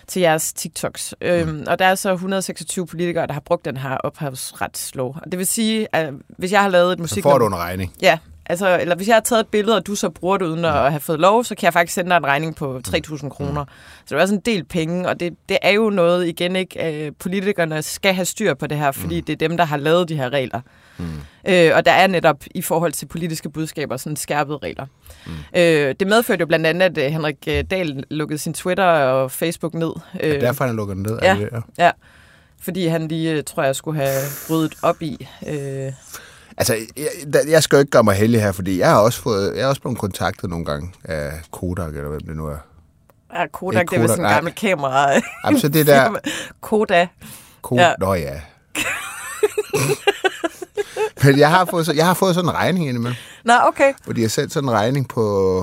til 0.06 0.20
jeres 0.20 0.52
TikToks. 0.52 1.14
Mm. 1.20 1.26
Øhm, 1.26 1.64
og 1.66 1.78
der 1.78 1.84
er 1.84 1.94
så 1.94 2.12
126 2.12 2.86
politikere, 2.86 3.26
der 3.26 3.32
har 3.32 3.40
brugt 3.40 3.64
den 3.64 3.76
her 3.76 3.96
ophavsretslov. 3.96 5.16
Og 5.24 5.32
det 5.32 5.38
vil 5.38 5.46
sige, 5.46 5.88
at 5.92 6.12
hvis 6.38 6.52
jeg 6.52 6.62
har 6.62 6.68
lavet 6.68 6.92
et 6.92 6.98
Så 6.98 7.02
musik... 7.02 7.22
får 7.22 7.38
du 7.38 7.46
en 7.46 7.56
regning. 7.56 7.92
Ja, 8.02 8.18
altså, 8.46 8.78
eller 8.80 8.96
hvis 8.96 9.08
jeg 9.08 9.16
har 9.16 9.20
taget 9.20 9.40
et 9.40 9.48
billede, 9.48 9.76
og 9.76 9.86
du 9.86 9.94
så 9.94 10.10
bruger 10.10 10.38
det 10.38 10.46
uden 10.46 10.64
at 10.64 10.72
have 10.72 11.00
fået 11.00 11.20
lov, 11.20 11.44
så 11.44 11.54
kan 11.54 11.64
jeg 11.64 11.72
faktisk 11.72 11.94
sende 11.94 12.10
dig 12.10 12.16
en 12.16 12.26
regning 12.26 12.56
på 12.56 12.80
3.000 12.88 13.28
kroner. 13.28 13.64
Så 14.04 14.14
det 14.14 14.18
er 14.18 14.22
også 14.22 14.34
en 14.34 14.40
del 14.40 14.64
penge, 14.64 15.08
og 15.08 15.20
det, 15.20 15.34
det 15.48 15.58
er 15.62 15.70
jo 15.70 15.90
noget, 15.90 16.26
igen 16.26 16.56
ikke, 16.56 17.04
øh, 17.06 17.12
politikerne 17.18 17.82
skal 17.82 18.14
have 18.14 18.24
styr 18.24 18.54
på 18.54 18.66
det 18.66 18.78
her, 18.78 18.92
fordi 18.92 19.20
det 19.20 19.32
er 19.32 19.48
dem, 19.48 19.56
der 19.56 19.64
har 19.64 19.76
lavet 19.76 20.08
de 20.08 20.16
her 20.16 20.30
regler. 20.30 20.60
Mm. 20.98 21.04
Øh, 21.48 21.70
og 21.74 21.84
der 21.86 21.92
er 21.92 22.06
netop 22.06 22.44
i 22.54 22.62
forhold 22.62 22.92
til 22.92 23.06
politiske 23.06 23.50
budskaber 23.50 23.96
sådan 23.96 24.16
skærpede 24.16 24.58
regler. 24.62 24.86
Mm. 25.26 25.32
Øh, 25.56 25.94
det 26.00 26.06
medførte 26.06 26.40
jo 26.40 26.46
blandt 26.46 26.66
andet, 26.66 26.98
at 26.98 27.06
øh, 27.06 27.12
Henrik 27.12 27.36
øh, 27.48 27.64
Dahl 27.70 28.04
lukkede 28.10 28.38
sin 28.38 28.54
Twitter 28.54 28.84
og 28.84 29.30
Facebook 29.30 29.74
ned. 29.74 29.92
Øh, 30.20 30.40
derfor 30.40 30.64
han 30.64 30.76
lukker 30.76 30.94
den 30.94 31.02
ned. 31.02 31.18
ja. 31.22 31.36
Det, 31.40 31.50
det? 31.52 31.62
Ja, 31.78 31.90
fordi 32.62 32.86
han 32.86 33.08
lige, 33.08 33.32
øh, 33.32 33.44
tror 33.44 33.62
jeg, 33.62 33.76
skulle 33.76 34.00
have 34.00 34.20
ryddet 34.50 34.74
op 34.82 35.02
i. 35.02 35.28
Øh, 35.46 35.92
Altså, 36.56 36.76
jeg, 36.96 37.08
jeg 37.48 37.62
skal 37.62 37.76
jo 37.76 37.80
ikke 37.80 37.90
gøre 37.90 38.04
mig 38.04 38.14
heldig 38.14 38.42
her, 38.42 38.52
fordi 38.52 38.78
jeg 38.78 38.90
har 38.90 38.98
også 39.00 39.20
fået, 39.20 39.52
jeg 39.56 39.62
er 39.62 39.66
også 39.66 39.80
blevet 39.80 39.98
kontaktet 39.98 40.50
nogle 40.50 40.64
gange 40.64 40.92
af 41.04 41.32
Kodak, 41.50 41.94
eller 41.96 42.08
hvem 42.08 42.20
det 42.20 42.36
nu 42.36 42.46
er. 42.46 42.56
ja, 43.34 43.46
Kodak, 43.46 43.80
Ikke 43.80 43.90
det 43.90 43.96
er 43.96 44.00
vist 44.02 44.14
Kodak, 44.14 44.30
en 44.30 44.34
gammel 44.34 44.54
kamera. 44.54 45.20
Jamen, 45.44 45.60
så 45.60 45.68
det 45.68 45.86
der... 45.86 46.14
Koda. 46.60 47.06
Kodak, 47.62 47.80
ja. 47.82 47.92
Nå 47.98 48.14
ja. 48.14 48.40
Men 51.24 51.38
jeg 51.38 51.50
har, 51.50 51.64
fået, 51.64 51.86
så- 51.86 51.92
jeg 51.92 52.06
har 52.06 52.14
fået 52.14 52.34
sådan 52.34 52.48
en 52.50 52.54
regning 52.54 52.88
indimellem, 52.88 53.16
Nå, 53.44 53.52
okay. 53.66 53.92
hvor 54.04 54.12
de 54.12 54.20
har 54.20 54.28
sendt 54.28 54.52
sådan 54.52 54.68
en 54.68 54.74
regning 54.74 55.08
på 55.08 55.60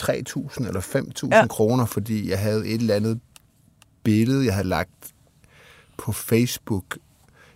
3.000 0.00 0.66
eller 0.66 0.80
5.000 0.80 1.28
ja. 1.30 1.36
Ja. 1.38 1.46
kroner, 1.46 1.86
fordi 1.86 2.30
jeg 2.30 2.38
havde 2.38 2.66
et 2.66 2.80
eller 2.80 2.94
andet 2.94 3.20
billede, 4.02 4.44
jeg 4.46 4.54
havde 4.54 4.68
lagt 4.68 4.90
på 5.98 6.12
Facebook. 6.12 6.84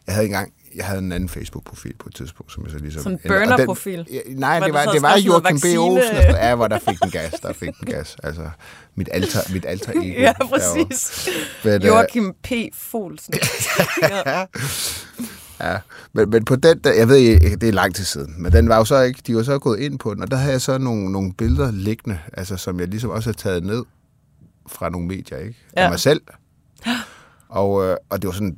Jeg 0.06 0.14
havde 0.14 0.26
engang 0.26 0.52
jeg 0.76 0.84
havde 0.86 0.98
en 0.98 1.12
anden 1.12 1.28
Facebook-profil 1.28 1.94
på 1.98 2.08
et 2.08 2.14
tidspunkt, 2.14 2.52
som 2.52 2.62
jeg 2.64 2.70
så 2.72 2.78
ligesom... 2.78 3.02
Sådan 3.02 3.18
en 3.24 3.28
burner-profil? 3.30 4.06
Ja, 4.12 4.18
nej, 4.34 4.58
Hvor 4.58 4.66
det 4.66 4.74
var, 4.74 4.84
det 4.84 5.02
var 5.02 5.16
Joachim 5.18 5.60
B. 5.60 5.64
Olsen. 5.78 6.10
sådan- 6.16 6.30
Ja, 6.34 6.54
hvor 6.54 6.68
der 6.68 6.78
fik 6.88 7.00
den 7.02 7.10
gas, 7.10 7.32
der 7.32 7.52
fik 7.52 7.68
den 7.80 7.88
gas. 7.94 8.16
Altså, 8.22 8.48
mit 8.94 9.08
alter, 9.12 9.40
mit 9.52 9.64
alter 9.68 9.92
ego. 9.92 10.02
Ja, 10.20 10.32
præcis. 10.48 11.28
Men, 11.64 11.72
øh, 11.74 11.84
Joachim 11.86 12.34
P. 12.42 12.52
Folsen. 12.74 13.34
ja. 14.02 14.44
Ja, 15.60 15.78
men, 16.12 16.30
men 16.30 16.44
på 16.44 16.56
den, 16.56 16.78
der, 16.78 16.92
jeg 16.92 17.08
ved 17.08 17.16
ikke, 17.16 17.56
det 17.56 17.68
er 17.68 17.72
lang 17.72 17.94
tid 17.94 18.04
siden, 18.04 18.42
men 18.42 18.52
den 18.52 18.68
var 18.68 18.76
jo 18.76 18.84
så 18.84 19.00
ikke, 19.00 19.20
de 19.26 19.36
var 19.36 19.42
så 19.42 19.58
gået 19.58 19.78
ind 19.80 19.98
på 19.98 20.14
den, 20.14 20.22
og 20.22 20.30
der 20.30 20.36
havde 20.36 20.52
jeg 20.52 20.60
så 20.60 20.78
nogle, 20.78 21.12
nogle 21.12 21.32
billeder 21.32 21.70
liggende, 21.70 22.18
altså 22.32 22.56
som 22.56 22.80
jeg 22.80 22.88
ligesom 22.88 23.10
også 23.10 23.28
har 23.28 23.34
taget 23.34 23.64
ned 23.64 23.84
fra 24.68 24.88
nogle 24.88 25.06
medier, 25.06 25.38
ikke? 25.38 25.54
Af 25.72 25.82
Ja. 25.84 25.90
mig 25.90 26.00
selv. 26.00 26.20
Og, 27.48 27.84
øh, 27.86 27.96
og 28.10 28.22
det 28.22 28.28
var 28.28 28.32
sådan 28.34 28.56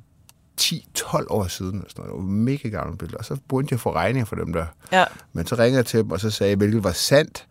10-12 0.60 1.26
år 1.28 1.46
siden, 1.46 1.82
og 1.84 1.90
sådan 1.90 2.04
noget. 2.04 2.18
Det 2.18 2.26
var 2.26 2.32
mega 2.32 2.68
gamle 2.68 2.96
billeder. 2.98 3.18
Og 3.18 3.24
så 3.24 3.36
begyndte 3.48 3.72
jeg 3.72 3.76
at 3.76 3.80
få 3.80 3.94
regninger 3.94 4.24
for 4.24 4.36
dem 4.36 4.52
der. 4.52 4.66
ja. 4.92 5.04
Men 5.32 5.46
så 5.46 5.54
ringede 5.54 5.76
jeg 5.76 5.86
til 5.86 5.98
dem, 5.98 6.10
og 6.10 6.20
så 6.20 6.30
sagde 6.30 6.50
jeg, 6.50 6.56
hvilket 6.56 6.84
var 6.84 6.92
sandt, 6.92 7.46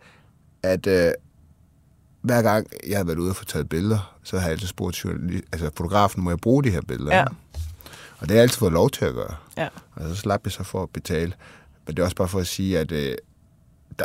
at 0.62 0.86
øh, 0.86 1.12
hver 2.20 2.42
gang 2.42 2.66
jeg 2.86 2.96
havde 2.96 3.06
været 3.06 3.18
ude 3.18 3.30
og 3.30 3.36
få 3.36 3.44
taget 3.44 3.68
billeder, 3.68 4.16
så 4.22 4.36
havde 4.36 4.44
jeg 4.44 4.52
altid 4.52 4.68
spurgt 4.68 5.04
altså, 5.52 5.70
fotografen, 5.76 6.22
må 6.24 6.30
jeg 6.30 6.38
bruge 6.38 6.64
de 6.64 6.70
her 6.70 6.80
billeder? 6.80 7.16
Ja. 7.16 7.24
Og 8.18 8.20
det 8.20 8.30
har 8.30 8.34
jeg 8.34 8.42
altid 8.42 8.58
fået 8.58 8.72
lov 8.72 8.90
til 8.90 9.04
at 9.04 9.14
gøre. 9.14 9.34
ja. 9.56 9.68
Og 9.94 10.08
så 10.08 10.14
slap 10.14 10.40
jeg 10.44 10.52
så 10.52 10.62
for 10.62 10.82
at 10.82 10.90
betale. 10.90 11.32
Men 11.86 11.96
det 11.96 12.02
er 12.02 12.04
også 12.04 12.16
bare 12.16 12.28
for 12.28 12.38
at 12.40 12.46
sige, 12.46 12.78
at 12.78 12.92
øh, 12.92 13.14
der, 13.98 14.04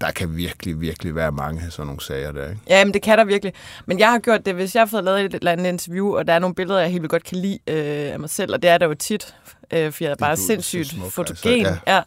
der- 0.00 0.10
kan 0.10 0.36
virkelig, 0.36 0.80
virkelig 0.80 1.14
være 1.14 1.32
mange 1.32 1.62
af 1.66 1.72
sådan 1.72 1.86
nogle 1.86 2.00
sager 2.00 2.32
der, 2.32 2.44
ikke? 2.50 2.60
Ja, 2.68 2.84
men 2.84 2.94
det 2.94 3.02
kan 3.02 3.18
der 3.18 3.24
virkelig. 3.24 3.52
Men 3.86 3.98
jeg 3.98 4.10
har 4.10 4.18
gjort 4.18 4.46
det, 4.46 4.54
hvis 4.54 4.74
jeg 4.74 4.80
har 4.80 4.86
fået 4.86 5.04
lavet 5.04 5.20
et 5.20 5.34
eller 5.34 5.52
andet 5.52 5.66
interview, 5.66 6.16
og 6.16 6.26
der 6.26 6.32
er 6.32 6.38
nogle 6.38 6.54
billeder, 6.54 6.80
jeg 6.80 6.90
helt 6.90 7.02
vildt 7.02 7.10
godt 7.10 7.24
kan 7.24 7.36
lide 7.38 7.58
øh, 7.66 8.12
af 8.12 8.20
mig 8.20 8.30
selv, 8.30 8.52
og 8.54 8.62
det 8.62 8.70
er 8.70 8.78
der 8.78 8.86
jo 8.86 8.94
tit, 8.94 9.34
øh, 9.72 9.92
for 9.92 10.04
jeg 10.04 10.10
er 10.10 10.16
bare 10.16 10.36
så 10.36 10.46
sindssygt 10.46 10.86
smuk, 10.88 11.10
fotogen. 11.10 11.66
altså, 11.66 11.80
ja. 11.86 12.00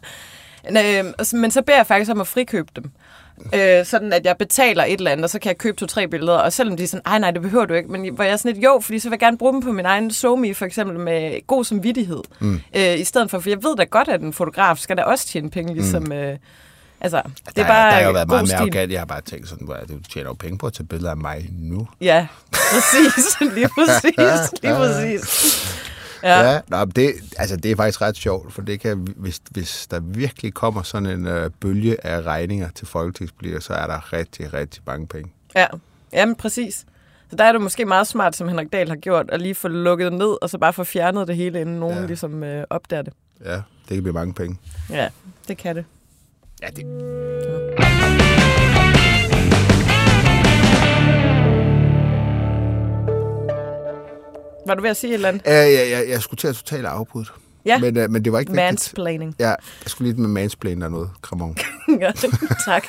Ja. 0.74 0.98
Øh, 1.00 1.04
men 1.32 1.50
så 1.50 1.62
beder 1.62 1.78
jeg 1.78 1.86
faktisk 1.86 2.10
om 2.10 2.20
at 2.20 2.26
frikøbe 2.26 2.68
dem. 2.76 2.90
Øh, 3.54 3.84
sådan 3.86 4.12
at 4.12 4.24
jeg 4.24 4.36
betaler 4.38 4.84
et 4.84 4.92
eller 4.92 5.10
andet, 5.10 5.24
og 5.24 5.30
så 5.30 5.38
kan 5.38 5.48
jeg 5.48 5.58
købe 5.58 5.76
to-tre 5.76 6.08
billeder, 6.08 6.32
og 6.38 6.52
selvom 6.52 6.76
de 6.76 6.82
er 6.82 6.86
sådan, 6.88 7.02
ej 7.06 7.18
nej, 7.18 7.30
det 7.30 7.42
behøver 7.42 7.64
du 7.66 7.74
ikke, 7.74 7.92
men 7.92 8.14
hvor 8.14 8.24
jeg 8.24 8.32
er 8.32 8.36
sådan 8.36 8.52
lidt, 8.52 8.64
jo, 8.64 8.80
fordi 8.82 8.98
så 8.98 9.08
vil 9.08 9.12
jeg 9.14 9.20
gerne 9.20 9.38
bruge 9.38 9.52
dem 9.52 9.62
på 9.62 9.72
min 9.72 9.86
egen 9.86 10.10
SoMe, 10.10 10.54
for 10.54 10.64
eksempel 10.66 10.98
med 10.98 11.46
god 11.46 11.64
samvittighed, 11.64 12.20
mm. 12.40 12.60
øh, 12.76 12.98
i 12.98 13.04
stedet 13.04 13.30
for, 13.30 13.38
for 13.38 13.48
jeg 13.50 13.62
ved 13.62 13.76
da 13.76 13.84
godt, 13.84 14.08
at 14.08 14.20
en 14.20 14.32
fotograf 14.32 14.78
skal 14.78 14.96
da 14.96 15.02
også 15.02 15.26
tjene 15.26 15.50
penge, 15.50 15.74
ligesom, 15.74 16.02
mm. 16.02 16.12
øh, 16.12 16.36
altså, 17.02 17.22
det 17.46 17.56
der, 17.56 17.62
er 17.62 17.68
bare 17.68 17.90
der 17.90 17.96
har 17.96 18.02
jo 18.02 18.12
været 18.12 18.28
meget 18.28 18.48
mere 18.48 18.56
arrogant. 18.56 18.92
Jeg 18.92 19.00
har 19.00 19.06
bare 19.06 19.20
tænkt 19.20 19.48
sådan, 19.48 19.68
at 19.82 19.88
du 19.88 19.98
tjener 20.12 20.30
jo 20.30 20.34
penge 20.34 20.58
på 20.58 20.66
at 20.66 20.72
tage 20.72 20.86
billeder 20.86 21.10
af 21.10 21.16
mig 21.16 21.48
nu. 21.52 21.88
Ja, 22.00 22.26
præcis. 22.52 23.40
Lige 23.54 23.68
præcis. 23.68 24.52
Lige 24.62 24.74
præcis. 24.74 25.78
Ja. 26.22 26.52
Ja, 26.52 26.60
nå, 26.68 26.84
det, 26.84 27.14
altså, 27.36 27.56
det 27.56 27.70
er 27.70 27.76
faktisk 27.76 28.00
ret 28.00 28.16
sjovt, 28.16 28.52
for 28.52 28.62
det 28.62 28.80
kan, 28.80 29.08
hvis, 29.16 29.40
hvis 29.50 29.86
der 29.90 30.00
virkelig 30.00 30.54
kommer 30.54 30.82
sådan 30.82 31.08
en 31.08 31.26
øh, 31.26 31.50
bølge 31.60 32.06
af 32.06 32.22
regninger 32.22 32.68
til 32.74 32.86
folketingspolitikere, 32.86 33.60
så 33.60 33.74
er 33.74 33.86
der 33.86 34.12
rigtig, 34.12 34.52
rigtig 34.54 34.82
mange 34.86 35.06
penge. 35.06 35.32
ja. 35.56 35.66
Jamen, 36.12 36.34
præcis. 36.36 36.84
Så 37.30 37.36
der 37.36 37.44
er 37.44 37.52
det 37.52 37.60
måske 37.60 37.84
meget 37.84 38.06
smart, 38.06 38.36
som 38.36 38.48
Henrik 38.48 38.72
Dahl 38.72 38.88
har 38.88 38.96
gjort, 38.96 39.30
at 39.30 39.40
lige 39.42 39.54
få 39.54 39.68
lukket 39.68 40.12
ned, 40.12 40.36
og 40.42 40.50
så 40.50 40.58
bare 40.58 40.72
få 40.72 40.84
fjernet 40.84 41.28
det 41.28 41.36
hele, 41.36 41.60
inden 41.60 41.80
nogen 41.80 41.98
ja. 41.98 42.06
ligesom 42.06 42.42
øh, 42.42 42.64
opdager 42.70 43.02
det. 43.02 43.12
Ja, 43.44 43.54
det 43.54 43.62
kan 43.88 44.02
blive 44.02 44.12
mange 44.12 44.34
penge. 44.34 44.56
Ja, 44.90 45.08
det 45.48 45.56
kan 45.56 45.76
det. 45.76 45.84
Ja, 46.62 46.68
det, 46.70 46.86
Var 54.66 54.74
du 54.74 54.82
ved 54.82 54.90
at 54.90 54.96
sige 54.96 55.10
et 55.10 55.14
eller 55.14 55.28
andet? 55.28 55.42
øh, 55.46 55.52
jeg, 55.52 55.90
jeg, 55.90 56.08
jeg 56.08 56.22
skulle 56.22 56.38
til 56.38 56.48
at 56.48 56.54
totalt 56.54 56.86
afbryde. 56.86 57.26
Ja, 57.64 57.78
Men, 57.78 57.96
øh, 57.96 58.10
men 58.10 58.24
det 58.24 58.32
var 58.32 58.38
ikke 58.38 58.52
vigtigt. 58.52 58.64
mansplaining. 58.66 59.34
Ja, 59.38 59.48
jeg 59.48 59.56
skulle 59.86 60.10
lige 60.12 60.20
med 60.20 60.28
mansplain 60.28 60.80
der 60.80 60.88
noget, 60.88 61.10
kramon. 61.22 61.56
ja, 62.00 62.12
tak. 62.66 62.84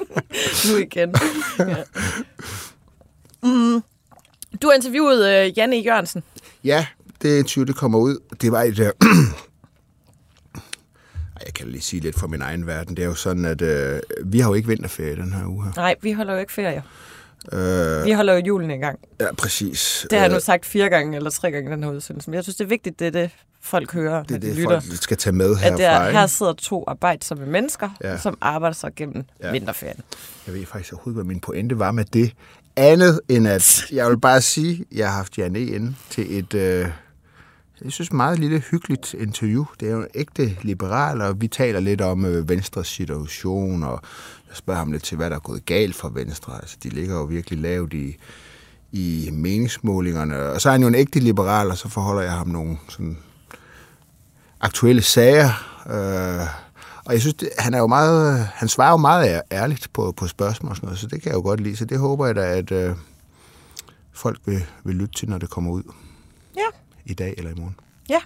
nu 0.72 0.76
igen. 0.76 1.14
Ja. 1.58 1.76
Mm. 3.42 3.82
Du 4.62 4.66
har 4.68 4.72
interviewet 4.74 5.28
øh, 5.28 5.58
Janne 5.58 5.76
E. 5.76 5.80
Jørgensen. 5.80 6.22
Ja, 6.64 6.86
det 7.22 7.38
interview, 7.38 7.66
det 7.66 7.76
kommer 7.76 7.98
ud. 7.98 8.18
Det 8.40 8.52
var 8.52 8.62
et... 8.62 8.78
Øh, 8.78 8.90
jeg 11.46 11.54
kan 11.54 11.68
lige 11.68 11.80
sige 11.82 12.00
lidt 12.00 12.18
fra 12.18 12.26
min 12.26 12.42
egen 12.42 12.66
verden. 12.66 12.96
Det 12.96 13.02
er 13.02 13.06
jo 13.06 13.14
sådan, 13.14 13.44
at 13.44 13.62
øh, 13.62 14.00
vi 14.24 14.40
har 14.40 14.48
jo 14.48 14.54
ikke 14.54 14.68
vinterferie 14.68 15.16
den 15.16 15.32
her 15.32 15.46
uge 15.46 15.64
her. 15.64 15.72
Nej, 15.76 15.94
vi 16.02 16.12
holder 16.12 16.32
jo 16.34 16.38
ikke 16.40 16.52
ferie. 16.52 16.82
Øh, 17.52 18.04
Vi 18.06 18.12
holder 18.12 18.32
jo 18.34 18.38
julen 18.46 18.70
i 18.70 18.76
gang. 18.76 18.98
ja, 19.20 19.34
præcis. 19.34 20.06
Det 20.10 20.18
har 20.18 20.24
jeg 20.26 20.30
Øh, 20.30 20.34
nu 20.36 20.40
sagt 20.40 20.66
fire 20.66 20.88
gange 20.88 21.16
eller 21.16 21.30
tre 21.30 21.50
gange 21.50 21.70
i 21.70 21.72
den 21.72 21.82
her 21.84 21.90
udsendelse. 21.90 22.30
Men 22.30 22.34
jeg 22.34 22.42
synes, 22.42 22.56
det 22.56 22.64
er 22.64 22.68
vigtigt, 22.68 22.98
det 22.98 23.06
er 23.06 23.10
det, 23.10 23.30
folk 23.62 23.92
hører, 23.92 24.22
det 24.22 24.30
når 24.30 24.38
de 24.38 24.46
det, 24.46 24.56
lytter. 24.56 24.80
folk 24.80 25.02
skal 25.02 25.16
tage 25.16 25.32
med 25.36 25.50
At 25.50 25.58
herfra. 25.58 25.76
der, 25.76 26.06
ikke? 26.08 26.18
her 26.18 26.26
sidder 26.26 26.52
to 26.52 26.84
arbejdsomme 26.86 27.46
mennesker, 27.46 27.88
Ja. 28.04 28.18
som 28.18 28.38
arbejder 28.40 28.74
sig 28.74 28.90
gennem 28.96 29.24
Ja. 29.42 29.50
vinterferien. 29.52 30.00
Jeg 30.46 30.54
ved 30.54 30.66
faktisk 30.66 30.92
overhovedet, 30.92 31.16
hvad 31.16 31.24
min 31.24 31.40
pointe 31.40 31.78
var 31.78 31.92
med 31.92 32.04
det. 32.04 32.32
Andet 32.76 33.20
end 33.28 33.48
at, 33.48 33.82
jeg 33.92 34.10
vil 34.10 34.18
bare 34.20 34.40
sige, 34.40 34.84
at 34.92 34.96
jeg 34.98 35.08
har 35.08 35.16
haft 35.16 35.38
Janne 35.38 35.60
inde 35.60 35.94
til 36.10 36.38
et, 36.38 36.54
øh, 36.54 36.86
jeg 37.84 37.92
synes, 37.92 38.12
meget 38.12 38.38
lille 38.38 38.58
hyggeligt 38.58 39.14
interview. 39.14 39.64
Det 39.80 39.88
er 39.88 39.92
jo 39.92 40.00
en 40.00 40.08
ægte 40.14 40.56
liberal, 40.62 41.20
og 41.20 41.40
vi 41.40 41.48
taler 41.48 41.80
lidt 41.80 42.00
om 42.00 42.24
øh, 42.24 42.48
Venstres 42.48 42.88
situation, 42.88 43.82
og 43.82 44.00
jeg 44.48 44.56
spørger 44.56 44.78
ham 44.78 44.92
lidt 44.92 45.02
til, 45.02 45.16
hvad 45.16 45.30
der 45.30 45.36
er 45.36 45.40
gået 45.40 45.66
galt 45.66 45.94
for 45.94 46.08
Venstre. 46.08 46.54
Altså, 46.54 46.76
de 46.82 46.88
ligger 46.88 47.14
jo 47.14 47.24
virkelig 47.24 47.58
lavt 47.58 47.94
i, 47.94 48.16
i 48.92 49.30
meningsmålingerne. 49.32 50.42
Og 50.42 50.60
så 50.60 50.68
er 50.68 50.72
han 50.72 50.82
jo 50.82 50.88
en 50.88 50.94
ægte 50.94 51.20
liberal, 51.20 51.70
og 51.70 51.78
så 51.78 51.88
forholder 51.88 52.22
jeg 52.22 52.32
ham 52.32 52.48
nogle 52.48 52.76
sådan 52.88 53.18
aktuelle 54.60 55.02
sager. 55.02 55.48
Øh, 55.90 56.46
og 57.04 57.12
jeg 57.12 57.20
synes, 57.20 57.34
det, 57.34 57.48
han 57.58 57.74
er 57.74 57.78
jo 57.78 57.86
meget, 57.86 58.38
han 58.54 58.68
svarer 58.68 58.90
jo 58.90 58.96
meget 58.96 59.42
ærligt 59.52 59.92
på, 59.92 60.12
på 60.12 60.26
spørgsmål 60.26 60.70
og 60.70 60.76
sådan 60.76 60.86
noget, 60.86 60.98
så 60.98 61.06
det 61.06 61.22
kan 61.22 61.28
jeg 61.28 61.36
jo 61.36 61.42
godt 61.42 61.60
lide. 61.60 61.76
Så 61.76 61.84
det 61.84 61.98
håber 61.98 62.26
jeg 62.26 62.34
da, 62.34 62.40
at 62.40 62.70
øh, 62.70 62.96
folk 64.12 64.38
vil, 64.46 64.64
vil 64.84 64.94
lytte 64.94 65.14
til, 65.14 65.28
når 65.28 65.38
det 65.38 65.50
kommer 65.50 65.70
ud 65.70 65.82
Ja, 66.56 66.66
i 67.08 67.14
dag 67.14 67.34
eller 67.38 67.50
i 67.50 67.54
morgen. 67.54 67.76
ja. 68.08 68.20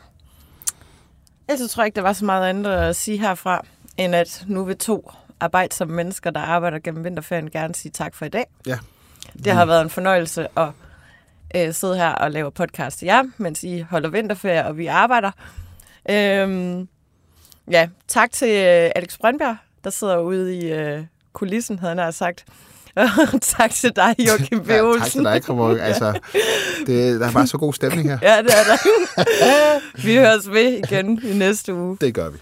Ellers 1.49 1.71
tror 1.71 1.83
jeg 1.83 1.87
ikke, 1.87 1.97
der 1.97 2.03
var 2.03 2.13
så 2.13 2.25
meget 2.25 2.49
andet 2.49 2.71
at 2.71 2.97
sige 2.97 3.19
herfra, 3.19 3.65
end 3.97 4.15
at 4.15 4.45
nu 4.47 4.65
vil 4.65 4.79
to 4.79 5.13
arbejdsomme 5.41 5.95
mennesker, 5.95 6.31
der 6.31 6.41
arbejder 6.41 6.79
gennem 6.79 7.05
vinterferien, 7.05 7.51
gerne 7.51 7.75
sige 7.75 7.93
tak 7.93 8.15
for 8.15 8.25
i 8.25 8.29
dag. 8.29 8.45
Ja. 8.67 8.79
Det 9.45 9.53
har 9.53 9.65
været 9.65 9.83
en 9.83 9.91
fornøjelse 9.91 10.49
at 10.59 10.69
øh, 11.57 11.75
sidde 11.75 11.97
her 11.97 12.09
og 12.09 12.31
lave 12.31 12.53
podcast 12.53 12.99
til 12.99 13.07
jer, 13.07 13.23
mens 13.37 13.65
I 13.65 13.81
holder 13.81 14.09
vinterferie, 14.09 14.67
og 14.67 14.79
vi 14.79 14.87
arbejder. 14.87 15.31
Øhm, 16.11 16.89
ja, 17.71 17.89
tak 18.09 18.33
til 18.33 18.49
øh, 18.49 18.91
Alex 18.97 19.19
Brøndberg, 19.19 19.57
der 19.85 19.91
sidder 19.91 20.19
ude 20.19 20.59
i 20.59 20.73
øh, 20.73 21.05
kulissen, 21.33 21.79
havde 21.79 21.97
han 21.97 22.13
sagt. 22.13 22.45
tak 23.57 23.71
til 23.71 23.93
dig, 23.97 24.15
Joachim 24.19 24.61
B. 24.61 24.69
Ja, 24.69 24.83
Olsen. 24.85 25.25
tak 25.25 25.43
til 25.43 25.55
dig. 25.55 25.81
Altså, 25.89 26.21
det, 26.87 27.21
der 27.21 27.29
er 27.29 27.33
bare 27.33 27.47
så 27.47 27.59
god 27.59 27.73
stemning 27.73 28.09
her. 28.11 28.19
Ja, 28.23 28.43
det 28.43 28.51
er 28.51 28.65
der. 28.65 29.81
vi 30.07 30.17
høres 30.17 30.51
ved 30.51 30.73
igen 30.91 31.21
i 31.25 31.39
næste 31.39 31.75
uge. 31.75 31.97
Det 32.01 32.15
gør 32.15 32.29
vi. 32.31 32.39